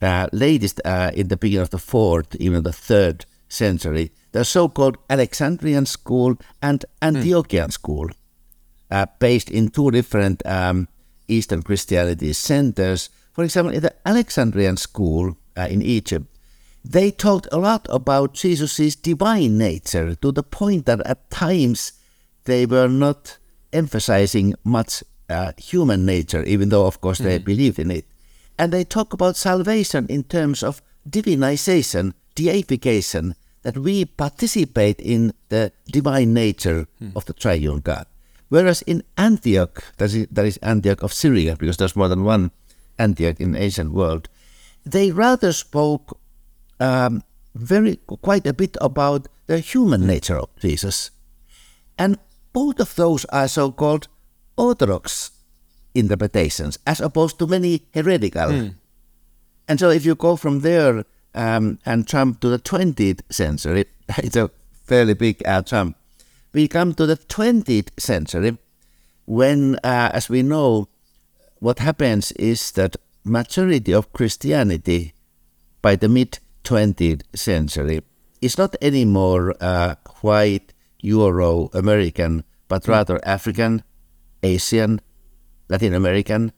[0.00, 4.68] uh, latest uh, in the beginning of the fourth, even the third century, the so
[4.68, 7.72] called Alexandrian school and Antiochian mm.
[7.72, 8.08] school,
[8.90, 10.88] uh, based in two different um,
[11.28, 13.10] Eastern Christianity centers.
[13.32, 16.26] For example, in the Alexandrian school, uh, in Egypt,
[16.84, 21.92] they talked a lot about Jesus' divine nature to the point that at times
[22.44, 23.38] they were not
[23.72, 27.44] emphasizing much uh, human nature, even though, of course, they mm.
[27.44, 28.06] believed in it.
[28.58, 35.72] And they talk about salvation in terms of divinization, deification, that we participate in the
[35.86, 37.14] divine nature mm.
[37.16, 38.06] of the triune God.
[38.48, 42.52] Whereas in Antioch, that is, that is Antioch of Syria, because there's more than one
[42.98, 44.28] Antioch in the ancient world,
[44.84, 46.18] they rather spoke
[46.78, 51.10] um, very quite a bit about the human nature of Jesus.
[51.98, 52.18] And
[52.52, 54.08] both of those are so called
[54.56, 55.32] orthodox
[55.96, 58.50] interpretations, as opposed to many heretical.
[58.50, 58.74] Mm.
[59.68, 61.04] And so, if you go from there
[61.34, 63.86] um, and jump to the 20th century,
[64.18, 64.50] it's a
[64.84, 65.96] fairly big uh, jump.
[66.52, 68.56] We come to the 20th century
[69.26, 70.88] when, uh, as we know,
[71.58, 75.12] what happens is that majority of Christianity
[75.82, 78.02] by the mid 20th century
[78.40, 82.92] is not anymore uh, white Euro American, but hmm.
[82.92, 83.82] rather African,
[84.42, 85.00] Asian,
[85.68, 86.52] Latin American.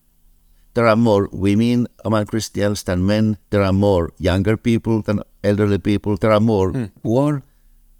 [0.74, 3.38] There are more women among Christians than men.
[3.50, 6.16] There are more younger people than elderly people.
[6.16, 6.90] There are more mm.
[7.02, 7.42] poor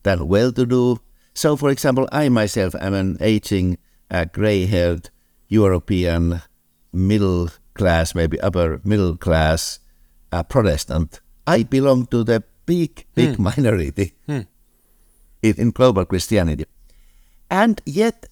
[0.02, 1.00] than well to do.
[1.34, 3.78] So, for example, I myself am an aging,
[4.10, 5.10] uh, gray haired
[5.48, 6.42] European
[6.92, 9.80] middle class, maybe upper middle class
[10.32, 11.20] uh, Protestant.
[11.46, 13.42] I belong to the big, big hmm.
[13.42, 14.42] minority hmm.
[15.42, 16.66] In, in global Christianity.
[17.50, 18.26] And yet,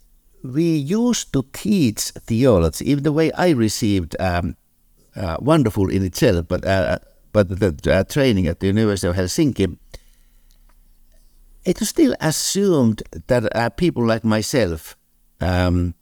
[0.53, 4.57] we used to teach theology, even the way I received um,
[5.15, 6.99] uh, wonderful in itself, but uh,
[7.33, 9.77] but the uh, training at the University of Helsinki,
[11.65, 14.97] it was still assumed that uh, people like myself
[15.41, 15.95] um,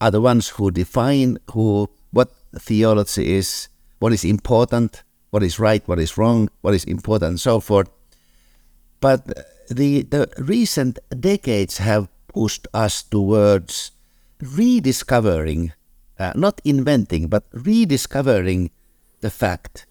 [0.00, 3.68] are the ones who define who what theology is,
[3.98, 7.90] what is important, what is right, what is wrong, what is important, and so forth.
[9.00, 9.26] But
[9.68, 13.92] the, the recent decades have pushed us towards
[14.42, 15.72] rediscovering,
[16.18, 18.70] uh, not inventing, but rediscovering
[19.20, 19.86] the fact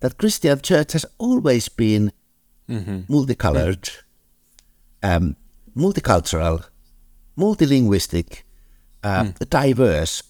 [0.00, 2.12] that Christian church has always been
[2.68, 3.00] mm-hmm.
[3.08, 3.90] multicolored,
[5.02, 5.36] um,
[5.76, 6.64] multicultural,
[7.36, 8.42] multilinguistic,
[9.02, 9.50] uh, mm.
[9.50, 10.22] diverse.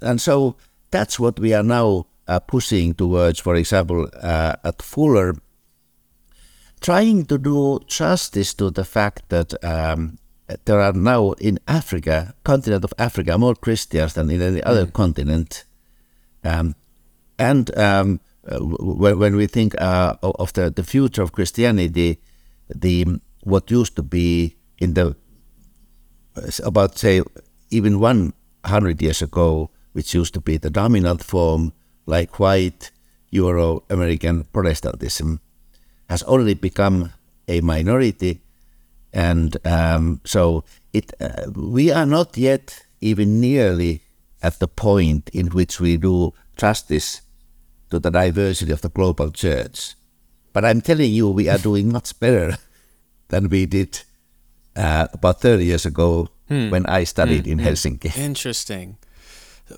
[0.00, 0.56] And so
[0.90, 5.34] that's what we are now uh, pushing towards, for example, uh, at Fuller,
[6.80, 10.18] trying to do justice to the fact that um,
[10.64, 15.64] there are now in Africa, continent of Africa, more Christians than in any other continent.
[16.44, 16.74] Um,
[17.38, 22.18] and um, uh, when, when we think uh, of the, the future of Christianity,
[22.68, 25.16] the what used to be in the
[26.64, 27.22] about say
[27.70, 31.72] even 100 years ago, which used to be the dominant form,
[32.06, 32.90] like white
[33.30, 35.40] Euro American Protestantism,
[36.08, 37.12] has already become
[37.46, 38.40] a minority,
[39.12, 44.02] and um, so it uh, we are not yet even nearly
[44.42, 47.22] at the point in which we do justice
[47.90, 49.94] to the diversity of the global church.
[50.52, 52.56] But I'm telling you, we are doing much better
[53.28, 54.00] than we did
[54.76, 56.70] uh, about 30 years ago hmm.
[56.70, 57.52] when I studied hmm.
[57.52, 57.66] in hmm.
[57.66, 58.16] Helsinki.
[58.16, 58.98] Interesting.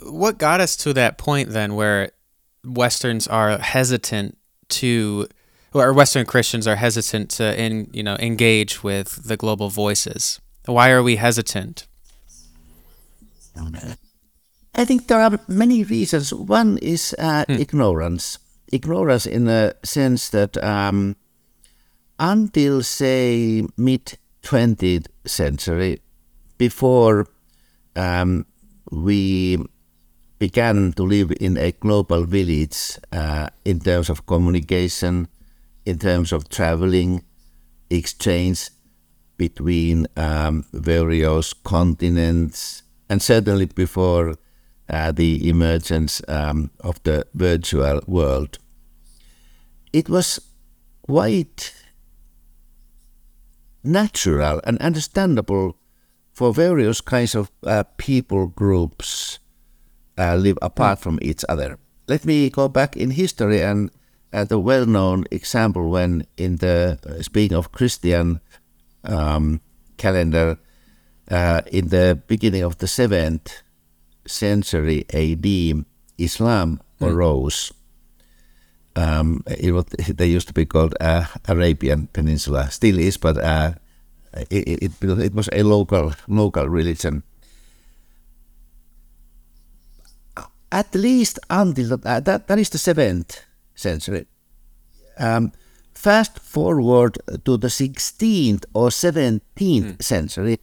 [0.05, 2.13] What got us to that point then where
[2.65, 5.29] Westerns are hesitant to
[5.75, 10.41] or Western Christians are hesitant to in, you know engage with the global voices.
[10.67, 11.87] Why are we hesitant?
[14.75, 16.33] I think there are many reasons.
[16.33, 17.61] One is uh, hmm.
[17.61, 18.39] ignorance.
[18.73, 21.17] Ignorance in the sense that um,
[22.19, 26.01] until say mid 20th century,
[26.57, 27.27] before
[27.97, 28.47] um,
[28.91, 29.59] we
[30.39, 35.29] began to live in a global village uh, in terms of communication,
[35.85, 37.25] in terms of traveling,
[37.91, 38.71] exchange
[39.37, 44.37] between um, various continents, and certainly before
[44.89, 48.59] uh, the emergence um, of the virtual world.
[49.93, 50.41] It was
[51.03, 51.75] quite
[53.85, 55.77] natural and understandable
[56.33, 59.39] for various kinds of uh, people groups
[60.19, 61.79] uh, live apart from each other.
[62.09, 63.91] Let me go back in history and
[64.33, 68.41] uh, the well-known example when in the uh, speaking of Christian
[69.05, 69.61] um,
[69.97, 70.59] calendar
[71.31, 73.63] uh, in the beginning of the seventh
[74.27, 75.47] century AD,
[76.19, 77.07] Islam mm.
[77.07, 77.73] arose.
[78.95, 83.73] Um, it was, they used to be called uh, Arabian Peninsula, still is, but uh,
[84.51, 87.23] it, it, it was a local local religion.
[90.71, 94.27] At least until uh, that, that is the seventh century.
[95.19, 95.53] Um,
[95.95, 100.03] fast forward to the 16th or 17th mm.
[100.03, 100.59] century,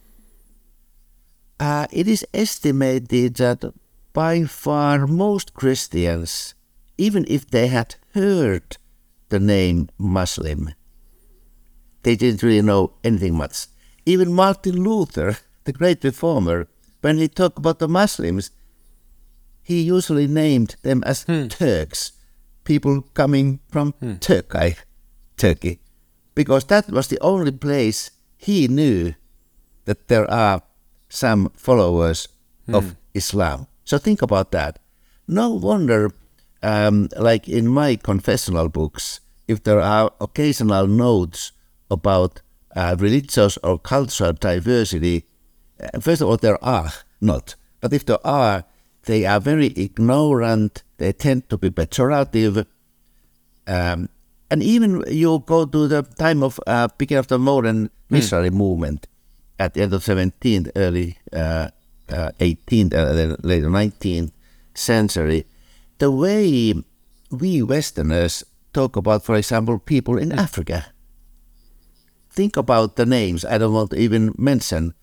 [1.58, 3.72] uh, it is estimated that
[4.12, 6.54] by far most Christians,
[6.98, 8.76] even if they had heard
[9.28, 10.74] the name Muslim,
[12.02, 13.66] they didn't really know anything much.
[14.06, 16.66] Even Martin Luther, the great reformer,
[17.00, 18.50] when he talked about the Muslims,
[19.62, 21.46] he usually named them as hmm.
[21.48, 22.12] Turks,
[22.70, 24.14] people coming from hmm.
[24.20, 24.76] Turkey,
[25.36, 25.80] Turkey,
[26.36, 29.12] because that was the only place he knew
[29.86, 30.62] that there are
[31.08, 32.28] some followers
[32.66, 32.76] hmm.
[32.76, 33.66] of Islam.
[33.84, 34.78] So think about that.
[35.26, 36.12] No wonder,
[36.62, 41.50] um, like in my confessional books, if there are occasional notes
[41.90, 42.40] about
[42.76, 45.24] uh, religious or cultural diversity,
[45.82, 47.56] uh, first of all, there are not.
[47.80, 48.62] But if there are,
[49.10, 52.64] they are very ignorant, they tend to be pejorative.
[53.66, 54.08] Um,
[54.50, 57.90] and even you go to the time of uh, beginning of the modern mm.
[58.08, 59.08] missionary movement
[59.58, 61.68] at the end of 17th, early uh,
[62.08, 64.30] uh, 18th, uh, later 19th
[64.74, 65.44] century,
[65.98, 66.72] the way
[67.32, 70.38] we Westerners talk about, for example, people in mm.
[70.38, 70.86] Africa,
[72.30, 74.94] think about the names, I don't want to even mention.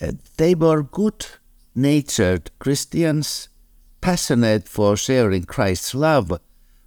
[0.00, 1.24] Uh, they were good
[1.74, 3.48] natured Christians,
[4.00, 6.38] passionate for sharing Christ's love,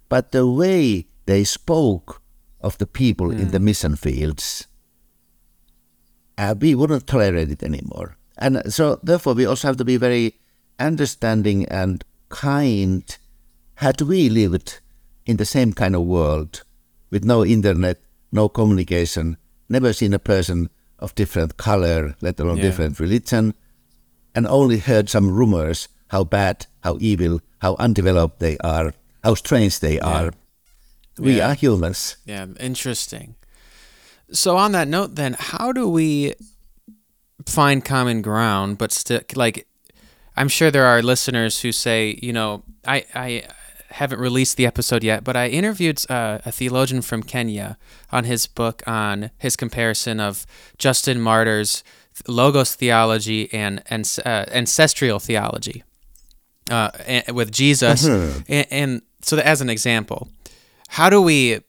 [0.08, 2.22] but the way they spoke
[2.60, 3.38] of the people mm.
[3.38, 3.64] in the hmm.
[3.64, 4.66] mission fields,
[6.38, 8.16] uh, we wouldn't tolerate it anymore.
[8.38, 10.34] And so, therefore, we also have to be very
[10.78, 13.16] understanding and kind.
[13.76, 14.80] Had we lived
[15.24, 16.62] in the same kind of world
[17.10, 18.00] with no internet,
[18.32, 19.36] no communication,
[19.68, 22.62] never seen a person of different color, let alone yeah.
[22.62, 23.54] different religion,
[24.36, 28.92] and only heard some rumors how bad, how evil, how undeveloped they are,
[29.24, 30.06] how strange they yeah.
[30.06, 30.32] are.
[31.18, 31.50] We yeah.
[31.50, 32.16] are humans.
[32.24, 33.34] Yeah, interesting.
[34.30, 36.34] So on that note, then, how do we
[37.46, 39.66] find common ground, but still, like,
[40.36, 43.44] I'm sure there are listeners who say, you know, I, I
[43.88, 47.78] haven't released the episode yet, but I interviewed uh, a theologian from Kenya
[48.12, 50.44] on his book on his comparison of
[50.76, 51.82] Justin Martyr's
[52.26, 55.82] logos theology and, and uh, ancestral theology
[56.70, 56.90] uh,
[57.32, 58.06] with Jesus.
[58.06, 58.40] Mm-hmm.
[58.48, 60.28] And, and, so, as an example,
[60.88, 61.60] how do we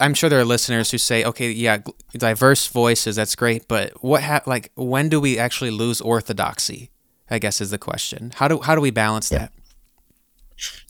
[0.00, 1.78] I'm sure there are listeners who say, okay, yeah,
[2.12, 6.90] diverse voices, that's great, but what ha- like when do we actually lose orthodoxy?
[7.30, 8.32] I guess is the question.
[8.36, 9.38] How do how do we balance Yeah.
[9.38, 9.52] that?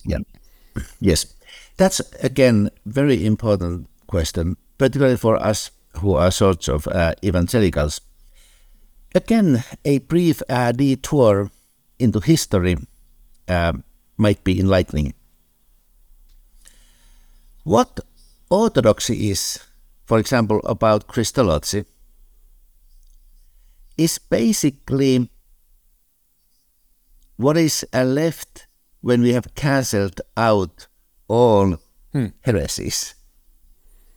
[0.05, 0.19] Yeah.
[1.01, 1.27] Yes.
[1.77, 5.71] That's again very important question, particularly for us
[6.01, 8.01] who are sorts of uh, evangelicals.
[9.17, 11.51] Again, a brief uh, detour
[11.99, 12.77] into history
[13.49, 13.73] uh,
[14.19, 15.15] might be enlightening.
[17.65, 18.01] What
[18.51, 19.59] orthodoxy is,
[20.05, 21.87] for example, about Christology,
[23.97, 25.31] is basically
[27.37, 28.67] what is left
[29.01, 30.89] when we have cancelled out
[31.27, 31.79] all
[32.43, 33.15] heresies.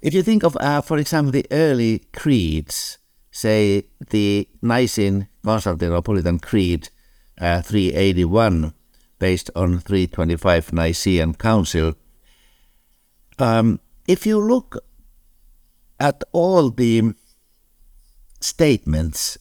[0.02, 2.99] If you think of, uh, for example, the early creeds,
[3.40, 6.90] say the Nicene Constantinopolitan Creed
[7.40, 8.74] uh, 381,
[9.18, 11.96] based on 325 Nicene Council,
[13.40, 14.84] um, if you look
[16.00, 17.14] at all the
[18.42, 19.38] statements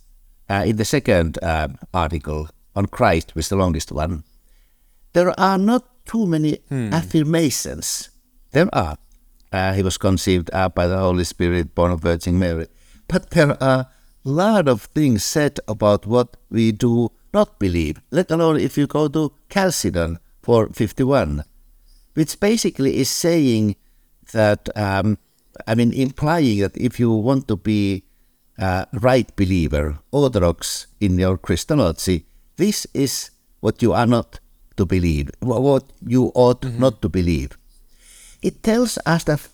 [0.48, 4.22] uh, in the second uh, article on Christ, which is the longest one,
[5.12, 8.10] there are not too many affirmations.
[8.52, 8.96] There are.
[9.50, 12.66] Uh, he was conceived uh, by the Holy Spirit, born of Virgin Mary.
[13.08, 13.88] But there are
[14.24, 18.86] a lot of things said about what we do not believe, let alone if you
[18.86, 21.44] go to Chalcedon 451,
[22.14, 23.76] which basically is saying
[24.32, 25.18] that, um,
[25.66, 28.04] I mean, implying that if you want to be
[28.58, 33.30] a right believer, orthodox in your Christology, this is
[33.60, 34.40] what you are not
[34.76, 37.56] to believe, what you ought not to believe.
[38.42, 39.48] It tells us that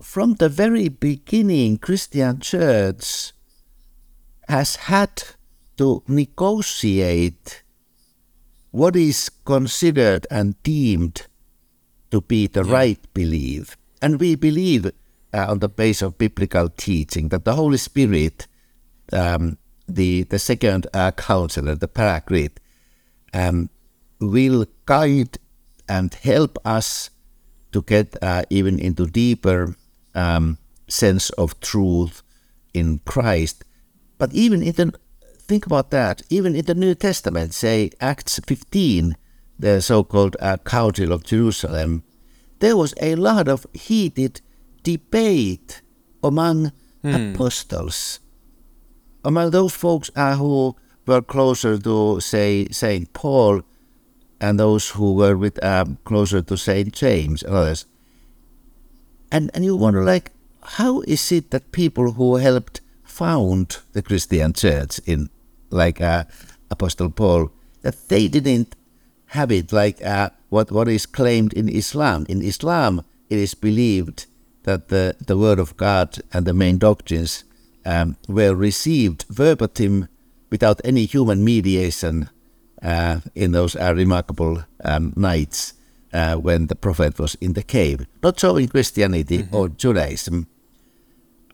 [0.00, 3.32] from the very beginning, Christian Church
[4.48, 5.22] has had
[5.76, 7.62] to negotiate
[8.70, 11.26] what is considered and deemed
[12.10, 13.76] to be the right belief.
[14.00, 14.92] And we believe uh,
[15.48, 18.46] on the base of biblical teaching that the Holy Spirit,
[19.12, 22.60] um, the, the second uh, counselor, the Paraclete,
[23.34, 23.68] um,
[24.20, 25.38] will guide
[25.88, 27.10] and help us
[27.72, 29.74] to get uh, even into deeper
[30.18, 30.58] um,
[30.88, 32.22] sense of truth
[32.74, 33.64] in Christ.
[34.18, 34.92] But even in the
[35.48, 39.16] think about that, even in the New Testament, say Acts 15,
[39.58, 42.02] the so-called uh, Council of Jerusalem,
[42.58, 44.40] there was a lot of heated
[44.82, 45.80] debate
[46.22, 48.20] among apostles,
[49.24, 53.62] among those folks uh, who were closer to, say, Saint Paul,
[54.40, 57.86] and those who were with um, closer to Saint James and others.
[59.30, 64.52] And and you wonder like, how is it that people who helped found the Christian
[64.52, 65.28] church in
[65.70, 66.24] like uh,
[66.70, 67.50] Apostle Paul
[67.82, 68.76] that they didn't
[69.26, 72.26] have it like uh, what what is claimed in Islam.
[72.28, 74.26] In Islam, it is believed
[74.62, 77.44] that the the word of God and the main doctrines
[77.84, 80.08] um, were received verbatim
[80.50, 82.30] without any human mediation
[82.82, 85.74] uh, in those uh, remarkable um, nights
[86.12, 88.06] uh, when the prophet was in the cave.
[88.22, 90.46] Not so in Christianity or Judaism.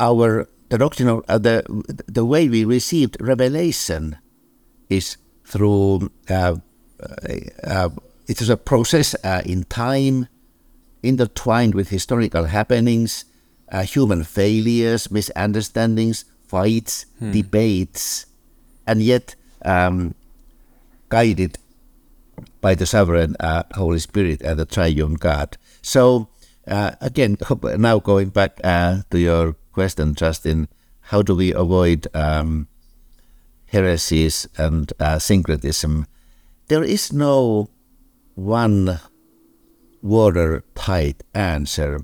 [0.01, 1.63] Our the doctrine uh, the
[2.07, 4.19] the way we received revelation
[4.89, 6.57] is through uh,
[7.63, 7.91] uh,
[8.27, 10.29] it is a process uh, in time,
[11.03, 13.25] intertwined with historical happenings,
[13.71, 18.27] uh, human failures, misunderstandings, fights, debates,
[18.87, 19.35] and yet
[19.65, 20.15] um,
[21.09, 21.59] guided
[22.61, 25.57] by the sovereign uh, Holy Spirit and the triune God.
[25.83, 26.29] So,
[26.67, 27.37] uh, again,
[27.77, 30.69] now going back uh, to your question, Justin,
[31.01, 32.69] how do we avoid um,
[33.67, 36.07] heresies and uh, syncretism?
[36.69, 37.69] There is no
[38.35, 39.01] one
[40.01, 42.01] watertight answer.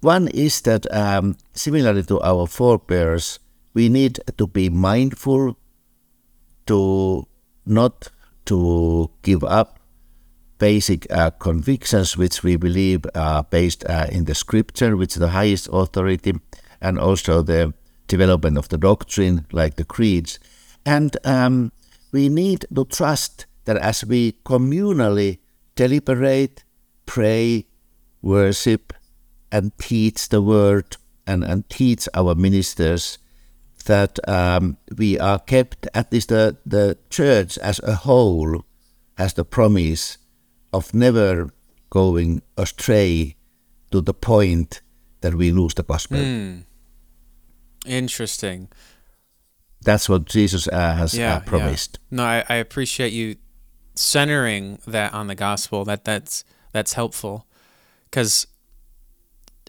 [0.00, 3.38] One is that, um, similarly to our forebears,
[3.74, 5.56] we need to be mindful
[6.66, 7.26] to
[7.66, 8.10] not
[8.46, 9.78] to give up
[10.58, 15.30] basic uh, convictions which we believe are based uh, in the scripture, which is the
[15.30, 16.34] highest authority,
[16.80, 17.72] and also the
[18.06, 20.38] development of the doctrine, like the creeds.
[20.84, 21.72] And um,
[22.12, 25.38] we need to trust that as we communally
[25.74, 26.64] deliberate,
[27.06, 27.66] pray,
[28.22, 28.92] worship,
[29.50, 33.18] and teach the word and, and teach our ministers
[33.84, 38.64] that um, we are kept, at least the, the church as a whole,
[39.16, 40.18] has the promise
[40.72, 41.50] of never
[41.90, 43.36] going astray
[43.90, 44.80] to the point
[45.20, 46.18] that we lose the gospel.
[47.86, 48.68] Interesting.
[49.82, 51.98] That's what Jesus uh, has Yeah, uh, promised.
[52.10, 52.16] Yeah.
[52.16, 53.36] No, I, I appreciate you
[53.94, 55.84] centering that on the gospel.
[55.84, 57.46] That that's that's helpful
[58.04, 58.46] because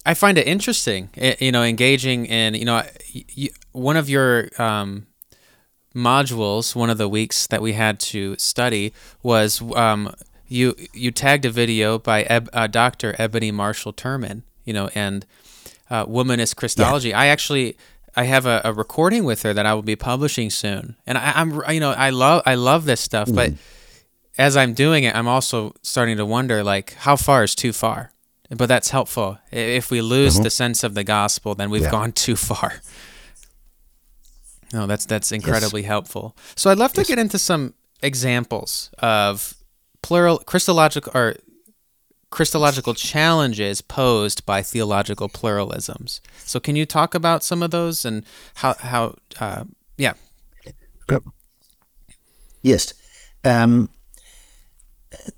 [0.05, 2.83] I find it interesting, eh, you know, engaging in, you know,
[3.71, 5.07] one of your um,
[5.95, 10.13] modules, one of the weeks that we had to study was um,
[10.47, 13.13] you you tagged a video by Eb, uh, Dr.
[13.13, 15.25] Eboni Marshall Turman, you know, and
[15.89, 17.09] uh, Womanist Christology.
[17.09, 17.19] Yeah.
[17.19, 17.77] I actually
[18.15, 21.39] I have a, a, recording with her that I will be publishing soon, and I,
[21.39, 23.35] am you know I love I love this stuff, mm.
[23.35, 23.53] but
[24.37, 28.11] as I'm doing it, I'm also starting to wonder like how far is too far.
[28.55, 29.37] But that's helpful.
[29.51, 30.43] If we lose mm-hmm.
[30.43, 31.91] the sense of the gospel, then we've yeah.
[31.91, 32.73] gone too far.
[34.73, 35.89] No, that's that's incredibly yes.
[35.89, 36.33] helpful.
[36.55, 37.07] So I'd love to yes.
[37.09, 39.53] get into some examples of
[40.01, 41.35] plural Christological or
[42.29, 46.21] Christological challenges posed by theological pluralisms.
[46.45, 48.23] So can you talk about some of those and
[48.55, 49.65] how how uh,
[49.97, 50.13] yeah.
[52.61, 52.93] Yes.
[53.43, 53.89] Um,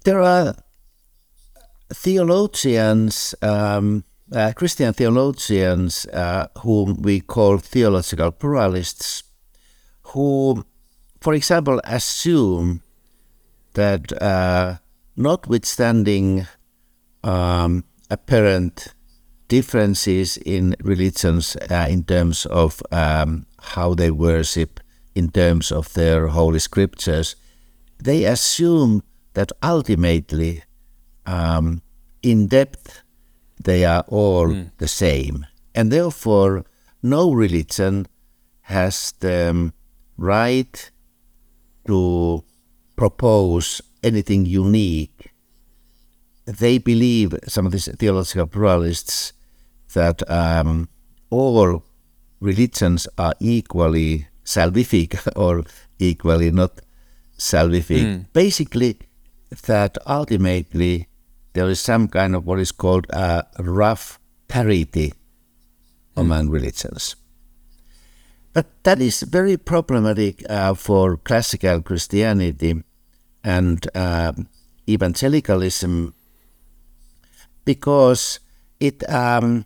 [0.04, 0.56] there are
[1.90, 9.24] theologians, um, uh, Christian theologians, uh, whom we call theological pluralists,
[10.04, 10.66] who,
[11.22, 12.82] for example, assume
[13.74, 14.78] that uh,
[15.16, 16.48] notwithstanding
[17.24, 18.94] um, apparent
[19.48, 24.80] differences in religions uh, in terms of um, how they worship,
[25.16, 27.36] in terms of their holy scriptures,
[28.02, 29.04] they assume
[29.34, 30.64] that ultimately,
[31.26, 31.82] um,
[32.22, 33.02] in depth,
[33.64, 34.72] they are all mm.
[34.78, 35.46] the same.
[35.76, 36.66] And therefore,
[37.02, 38.08] no religion
[38.62, 39.74] has the
[40.18, 40.92] right
[41.88, 42.44] to
[42.96, 45.32] propose anything unique.
[46.46, 49.34] They believe, some of these theological pluralists,
[49.94, 50.90] that um,
[51.30, 51.84] all
[52.40, 55.64] religions are equally salvific or
[56.00, 56.82] equally not
[57.38, 58.04] salvific.
[58.04, 58.26] Mm.
[58.34, 59.00] Basically,
[59.66, 61.08] that ultimately
[61.54, 66.22] there is some kind of what is called a rough parity mm.
[66.22, 67.16] among religions.
[68.54, 72.84] But that is very problematic uh, for classical Christianity
[73.44, 74.34] and uh,
[74.88, 76.14] evangelicalism
[77.66, 78.40] because
[78.80, 79.66] it um,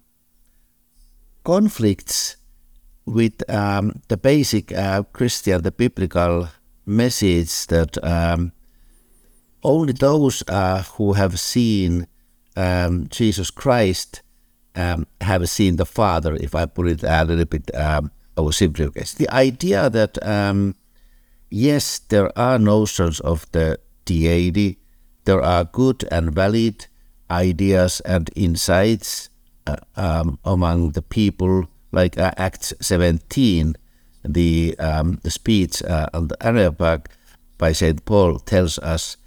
[1.43, 2.38] conflicts
[3.05, 6.49] with um, the basic uh, Christian, the biblical
[6.85, 8.51] message that um,
[9.63, 12.07] only those uh, who have seen
[12.55, 14.21] um, Jesus Christ
[14.75, 19.17] um, have seen the Father, if I put it a little bit um, over simplification.
[19.17, 20.75] The idea that, um,
[21.49, 24.77] yes, there are notions of the deity,
[25.25, 26.87] there are good and valid
[27.29, 29.29] ideas and insights
[29.65, 33.75] uh, um, among the people, like uh, Acts 17,
[34.23, 37.07] the, um, the speech uh, on the Areopag
[37.57, 38.05] by St.
[38.05, 39.17] Paul tells us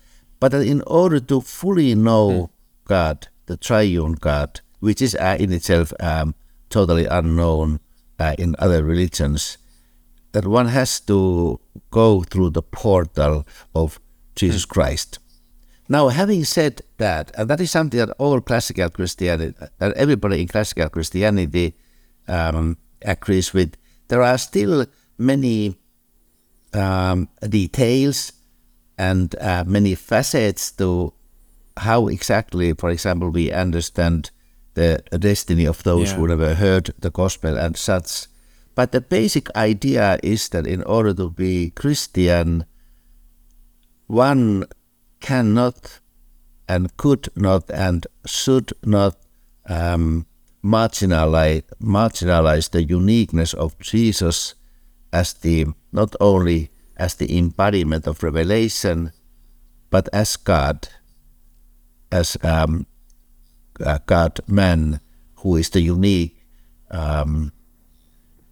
[0.41, 2.51] but in order to fully know mm.
[2.85, 6.35] God, the triune God, which is uh, in itself um,
[6.71, 7.81] totally unknown
[8.19, 9.59] uh, in other religions,
[10.33, 11.61] that one has to
[11.91, 14.01] go through the portal of
[14.35, 14.71] Jesus mm.
[14.71, 15.19] Christ.
[15.89, 20.49] Now, having said that, and that is something that all classical Christianity, that everybody in
[20.49, 21.75] classical Christianity
[22.29, 23.77] um, agrees with,
[24.07, 24.87] there are still
[25.19, 25.77] many
[26.73, 28.33] um, details
[29.01, 31.15] and uh, many facets to
[31.79, 34.31] how exactly, for example, we understand
[34.75, 36.17] the destiny of those yeah.
[36.19, 38.27] who never heard the gospel and such.
[38.75, 42.67] But the basic idea is that in order to be Christian,
[44.07, 44.67] one
[45.21, 46.01] cannot
[46.69, 49.17] and could not and should not
[49.67, 50.27] um,
[50.63, 54.55] marginalize, marginalize the uniqueness of Jesus
[55.11, 56.71] as the not only
[57.01, 59.11] as the embodiment of revelation,
[59.89, 60.89] but as God,
[62.13, 62.87] as um,
[64.05, 65.01] God man,
[65.37, 66.37] who is the unique
[66.91, 67.53] um,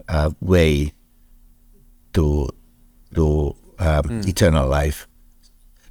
[0.09, 0.95] uh, way
[2.15, 2.49] to
[3.15, 4.27] to um, mm.
[4.27, 5.07] eternal life.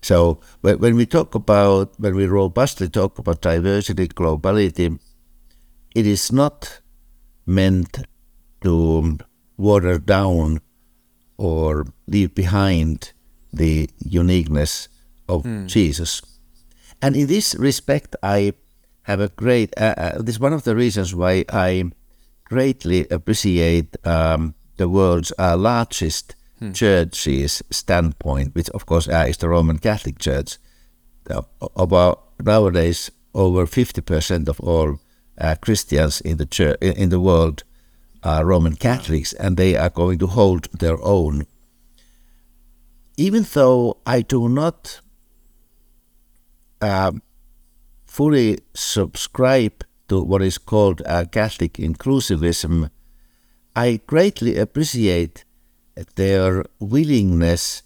[0.01, 4.99] So when, when we talk about when we robustly talk about diversity, globality,
[5.93, 6.82] it is not
[7.45, 8.08] meant
[8.62, 9.20] to
[9.58, 10.62] water down
[11.38, 13.11] or leave behind
[13.53, 14.89] the uniqueness
[15.29, 15.67] of mm.
[15.67, 16.21] Jesus.
[17.01, 18.53] And in this respect, I
[19.03, 19.73] have a great.
[19.77, 21.91] Uh, uh, this is one of the reasons why I
[22.45, 26.71] greatly appreciate um, the world's uh, largest hmm.
[26.71, 30.57] church's standpoint, which of course uh, is the Roman Catholic Church.
[31.75, 34.99] about nowadays, over fifty percent of all
[35.38, 37.63] uh, Christians in the church in the world
[38.24, 41.45] are Roman Catholics and they are going to hold their own.
[43.15, 45.01] Even though I do not
[46.82, 47.11] uh,
[48.05, 52.89] fully subscribe to what is called uh, Catholic inclusivism,
[53.76, 55.45] I greatly appreciate
[56.15, 57.84] their willingness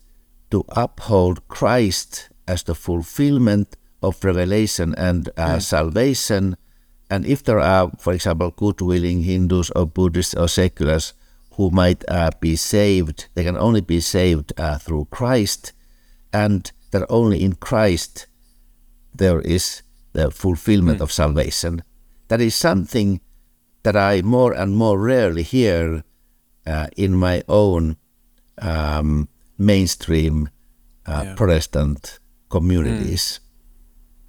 [0.51, 5.61] to uphold Christ as the fulfillment of revelation and uh, mm.
[5.61, 6.57] salvation.
[7.11, 11.13] And if there are, for example, good willing Hindus or Buddhists or seculars
[11.55, 15.73] who might uh, be saved, they can only be saved uh, through Christ,
[16.31, 18.27] and that only in Christ
[19.13, 19.83] there is
[20.13, 21.01] the fulfillment mm.
[21.01, 21.83] of salvation.
[22.29, 23.19] That is something
[23.83, 26.05] that I more and more rarely hear
[26.65, 27.97] uh, in my own
[28.61, 30.49] um, mainstream
[31.05, 31.35] uh, yeah.
[31.35, 33.41] Protestant communities.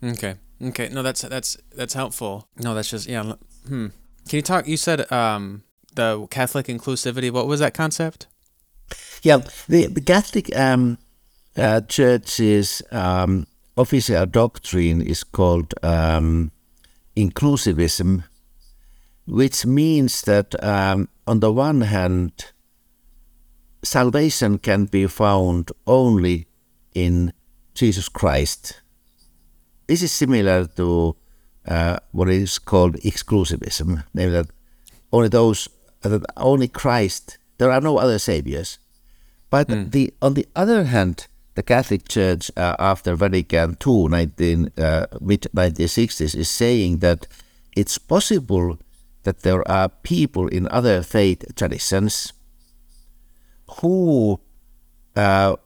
[0.03, 0.15] Mm.
[0.15, 0.35] Okay.
[0.63, 0.89] Okay.
[0.89, 2.49] No, that's that's that's helpful.
[2.59, 3.35] No, that's just yeah.
[3.67, 3.89] Hmm.
[4.29, 4.69] Can you talk?
[4.69, 7.31] You said um, the Catholic inclusivity.
[7.31, 8.29] What was that concept?
[9.23, 9.39] Yeah,
[9.69, 10.99] the, the Catholic um,
[11.57, 13.47] uh, Church's um,
[13.77, 16.51] official doctrine is called um,
[17.17, 18.25] inclusivism,
[19.27, 22.53] which means that um, on the one hand,
[23.83, 26.47] salvation can be found only
[26.95, 27.33] in
[27.75, 28.82] Jesus Christ.
[29.93, 31.17] This is similar to
[31.69, 34.47] uh, what is called exclusivism, namely that
[35.13, 35.69] only those,
[36.01, 38.79] that only Christ, there are no other saviors.
[39.51, 39.91] But mm.
[39.91, 41.27] the on the other hand,
[41.57, 47.29] the Catholic Church uh, after Vatican II, 19, uh, mid 1960s, is saying that
[47.77, 48.79] it's possible
[49.25, 52.33] that there are people in other faith traditions
[53.83, 54.41] who,
[55.17, 55.57] uh,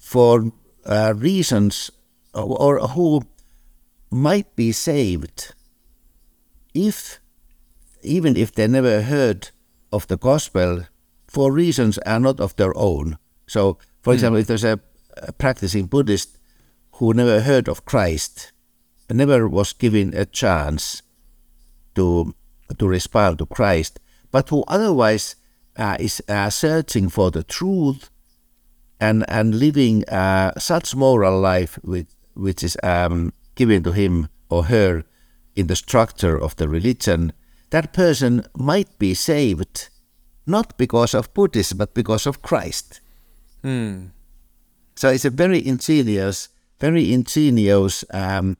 [0.00, 0.52] for
[0.86, 1.90] uh, reasons
[2.42, 3.22] or, who
[4.10, 5.54] might be saved
[6.74, 7.20] if
[8.02, 9.50] even if they never heard
[9.92, 10.86] of the gospel
[11.26, 13.18] for reasons are not of their own.
[13.46, 14.14] So, for mm.
[14.14, 14.80] example, if there's a,
[15.16, 16.38] a, practicing Buddhist
[16.92, 18.52] who never heard of Christ,
[19.10, 21.02] never was given a chance
[21.94, 22.34] to
[22.78, 25.36] to respond to Christ, but who otherwise
[25.76, 28.10] uh, is uh, searching for the truth
[29.00, 34.64] and and living uh, such moral life with, which is um, given to him or
[34.64, 35.04] her
[35.54, 37.32] in the structure of the religion,
[37.70, 39.88] that person might be saved
[40.46, 43.00] not because of Buddhism but because of Christ.
[43.62, 44.06] Hmm.
[44.94, 48.56] So it's a very ingenious, very ingenious um,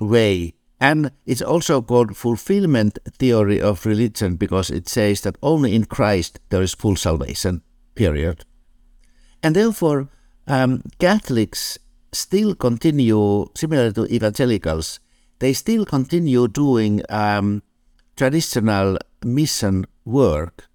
[0.00, 5.84] way and it's also called fulfillment theory of religion because it says that only in
[5.84, 7.62] Christ there is full salvation,
[7.94, 8.44] period.
[9.44, 10.08] And therefore,
[10.48, 11.78] um, Catholics
[12.12, 15.00] still continue, similar to evangelicals,
[15.38, 17.62] they still continue doing um,
[18.16, 20.68] traditional mission work.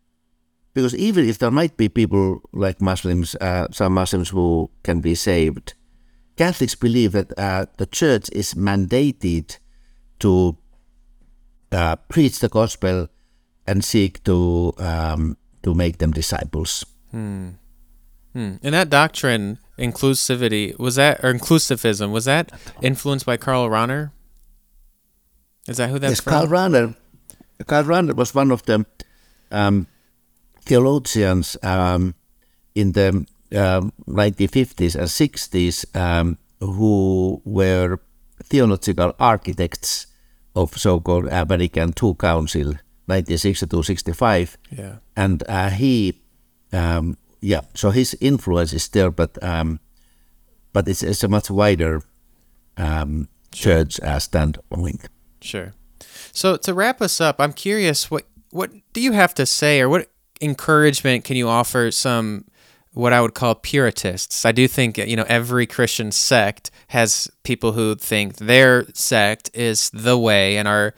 [0.74, 5.16] Because even if there might be people like Muslims, uh, some Muslims who can be
[5.16, 5.74] saved,
[6.36, 9.58] Catholics believe that uh, the church is mandated
[10.20, 10.58] to
[11.72, 13.08] uh, preach the gospel
[13.66, 16.86] and seek to um, to make them disciples.
[17.12, 17.50] Hmm.
[18.34, 18.56] Hmm.
[18.62, 22.51] And that doctrine, inclusivity, was that or inclusivism, was that
[22.82, 24.11] influenced by Karl Rahner?
[25.67, 26.34] Is that who that's yes, from?
[26.34, 26.95] Karl Rahner.
[27.65, 28.86] Karl Rahner was one of the
[29.51, 29.88] um,
[30.61, 32.15] theologians um,
[32.75, 37.99] in the uh, 1950s and 60s um, who were
[38.43, 40.07] theological architects
[40.55, 42.73] of so-called Vatican Two Council,
[43.09, 44.57] 1962-65.
[44.71, 44.95] Yeah.
[45.15, 46.19] And uh, he,
[46.73, 49.80] um, yeah, so his influence is there, but um,
[50.74, 52.02] but it's, it's a much wider
[52.78, 53.74] um, sure.
[53.74, 55.08] church uh, standpoint.
[55.42, 55.74] Sure.
[56.32, 59.90] So to wrap us up, I'm curious what what do you have to say, or
[59.90, 60.10] what
[60.42, 62.46] encouragement can you offer some
[62.94, 64.44] what I would call puritists.
[64.44, 69.90] I do think you know every Christian sect has people who think their sect is
[69.92, 70.94] the way and are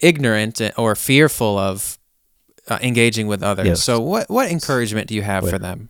[0.00, 1.98] ignorant or fearful of
[2.70, 3.66] uh, engaging with others.
[3.66, 3.82] Yes.
[3.82, 5.88] So what what encouragement do you have well, for them?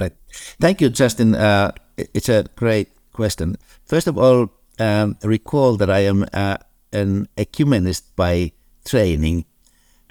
[0.00, 0.12] Right.
[0.60, 1.34] Thank you, Justin.
[1.34, 3.56] Uh, it's a great question.
[3.84, 6.56] First of all, um, recall that I am uh,
[6.92, 8.52] an ecumenist by
[8.84, 9.44] training.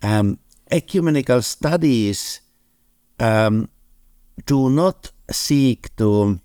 [0.04, 0.40] Um,
[0.72, 2.42] ecumenical studies
[3.20, 3.70] um,
[4.46, 6.40] do not seek to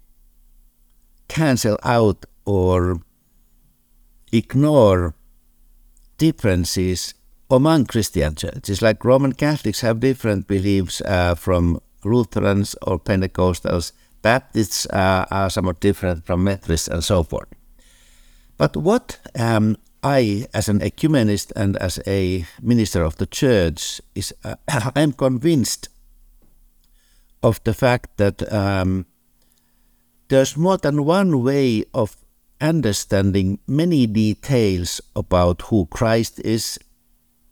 [1.28, 3.00] cancel out or
[4.32, 5.14] ignore
[6.18, 7.14] differences
[7.50, 8.82] among Christian churches.
[8.82, 13.92] Like Roman Catholics have different beliefs uh, from Lutherans or Pentecostals.
[14.22, 17.48] Baptists uh, are somewhat different from Methodists and so forth.
[18.56, 24.34] But what um, I, as an ecumenist and as a minister of the church, is
[24.44, 24.56] uh,
[24.96, 25.88] I'm convinced
[27.42, 29.06] of the fact that um,
[30.28, 32.16] there's more than one way of
[32.60, 36.78] understanding many details about who Christ is,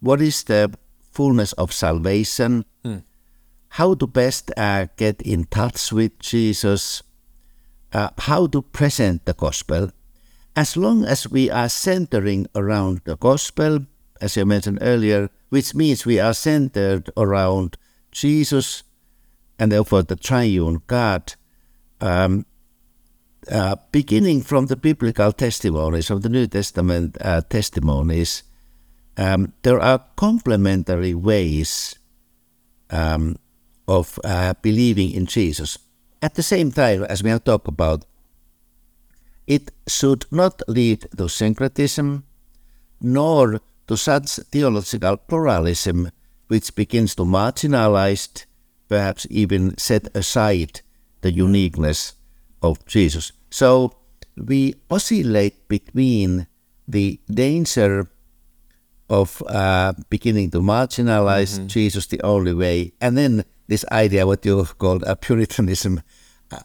[0.05, 0.71] what is the
[1.11, 2.99] fullness of salvation, Hmm.
[3.81, 7.03] how to best uh, get in touch with Jesus,
[7.93, 9.91] uh, how to present the gospel.
[10.55, 13.87] As long as we are centering around the gospel,
[14.21, 17.77] as you mentioned earlier, which means we are centered around
[18.13, 18.85] Jesus
[19.59, 21.35] and therefore the triune God,
[22.01, 22.45] um,
[23.51, 28.43] uh, beginning from the biblical testimonies of the New Testament uh, testimonies,
[29.17, 31.99] um, there are complementary ways
[32.91, 33.37] um,
[33.87, 35.79] of uh, believing in Jesus.
[36.23, 38.05] At the same time, as we have talked about,
[39.47, 42.25] it should not lead to syncretism,
[43.01, 46.11] nor to such theological pluralism
[46.49, 48.47] which begins to marginalize,
[48.89, 50.81] perhaps even set aside
[51.21, 52.15] the uniqueness
[52.63, 53.33] of Jesus.
[53.51, 53.95] So
[54.37, 56.47] we oscillate between
[56.89, 58.11] the danger
[59.09, 64.65] of uh, beginning to marginalize Jesus the only way, and then this idea, what you
[64.79, 66.03] called a Puritanism,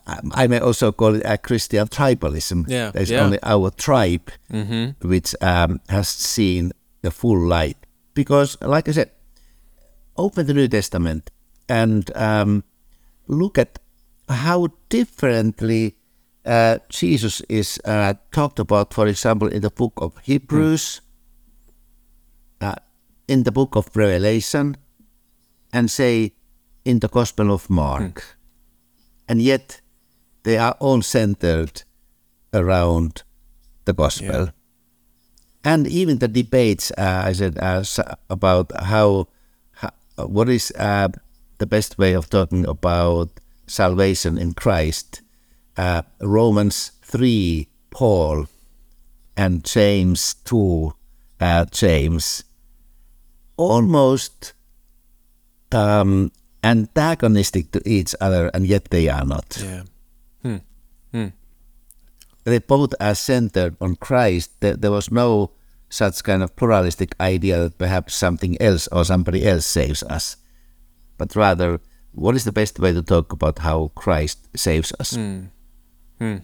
[0.06, 2.66] I, I may also call it a Christian tribalism.
[2.68, 3.24] Yeah, There's yeah.
[3.24, 5.08] only our tribe Mm-hmm.
[5.08, 6.72] which um, has seen
[7.02, 7.78] the full light.
[8.14, 9.12] Because, like I said,
[10.18, 11.32] open the New Testament
[11.70, 12.64] and um,
[13.28, 13.80] look at
[14.28, 15.96] how differently
[16.46, 21.06] uh, Jesus is uh, talked about, for example, in the book of Hebrews, uh,
[23.30, 24.76] in the book of Revelation,
[25.72, 26.34] and say
[26.84, 28.38] in the Gospel of Mark.
[29.28, 29.82] And yet
[30.44, 31.84] they are all centered
[32.54, 33.24] around
[33.86, 34.46] the Gospel.
[34.46, 34.52] Yeah.
[35.64, 37.84] And even the debates, uh, I said, uh,
[38.30, 39.28] about how,
[39.74, 41.10] how what is uh,
[41.60, 43.30] the best way of talking about
[43.68, 45.22] salvation in Christ.
[45.78, 48.48] Uh, Romans 3, Paul,
[49.38, 50.94] and James 2,
[51.40, 52.44] uh, James,
[53.60, 54.54] almost
[55.74, 56.32] um,
[56.64, 59.62] antagonistic to each other, and yet they are not.
[59.62, 59.84] Yeah.
[60.42, 60.58] Hmm.
[61.12, 61.28] Hmm.
[62.46, 64.62] They both are centered on Christ.
[64.62, 65.52] There, there was no
[65.90, 70.38] such kind of pluralistic idea that perhaps something else or somebody else saves us,
[71.18, 71.82] but rather,
[72.14, 75.16] what is the best way to talk about how Christ saves us?
[75.16, 76.38] Hmm.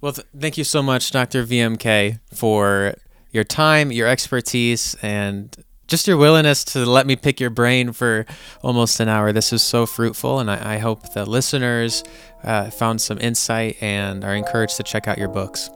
[0.00, 1.44] Well, th- thank you so much, Dr.
[1.44, 2.94] VMK, for
[3.30, 5.56] your time, your expertise, and
[5.92, 8.24] just your willingness to let me pick your brain for
[8.62, 9.30] almost an hour.
[9.30, 12.02] This was so fruitful, and I, I hope the listeners
[12.44, 15.68] uh, found some insight and are encouraged to check out your books.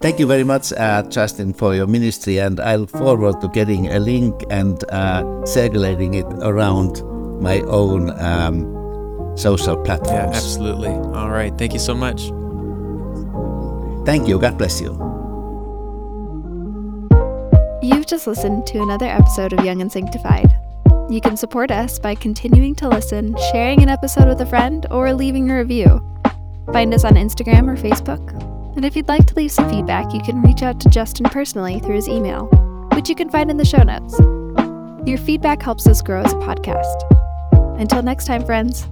[0.00, 3.88] Thank you very much, uh, Justin, for your ministry, and I look forward to getting
[3.88, 7.02] a link and uh, circulating it around
[7.42, 10.94] my own um, social Yeah, absolutely.
[11.12, 11.52] All right.
[11.58, 12.32] Thank you so much.
[14.06, 14.38] Thank you.
[14.38, 15.13] God bless you.
[17.84, 20.50] You've just listened to another episode of Young and Sanctified.
[21.10, 25.12] You can support us by continuing to listen, sharing an episode with a friend, or
[25.12, 26.02] leaving a review.
[26.72, 28.26] Find us on Instagram or Facebook.
[28.74, 31.78] And if you'd like to leave some feedback, you can reach out to Justin personally
[31.78, 32.46] through his email,
[32.94, 34.18] which you can find in the show notes.
[35.06, 37.02] Your feedback helps us grow as a podcast.
[37.78, 38.88] Until next time, friends.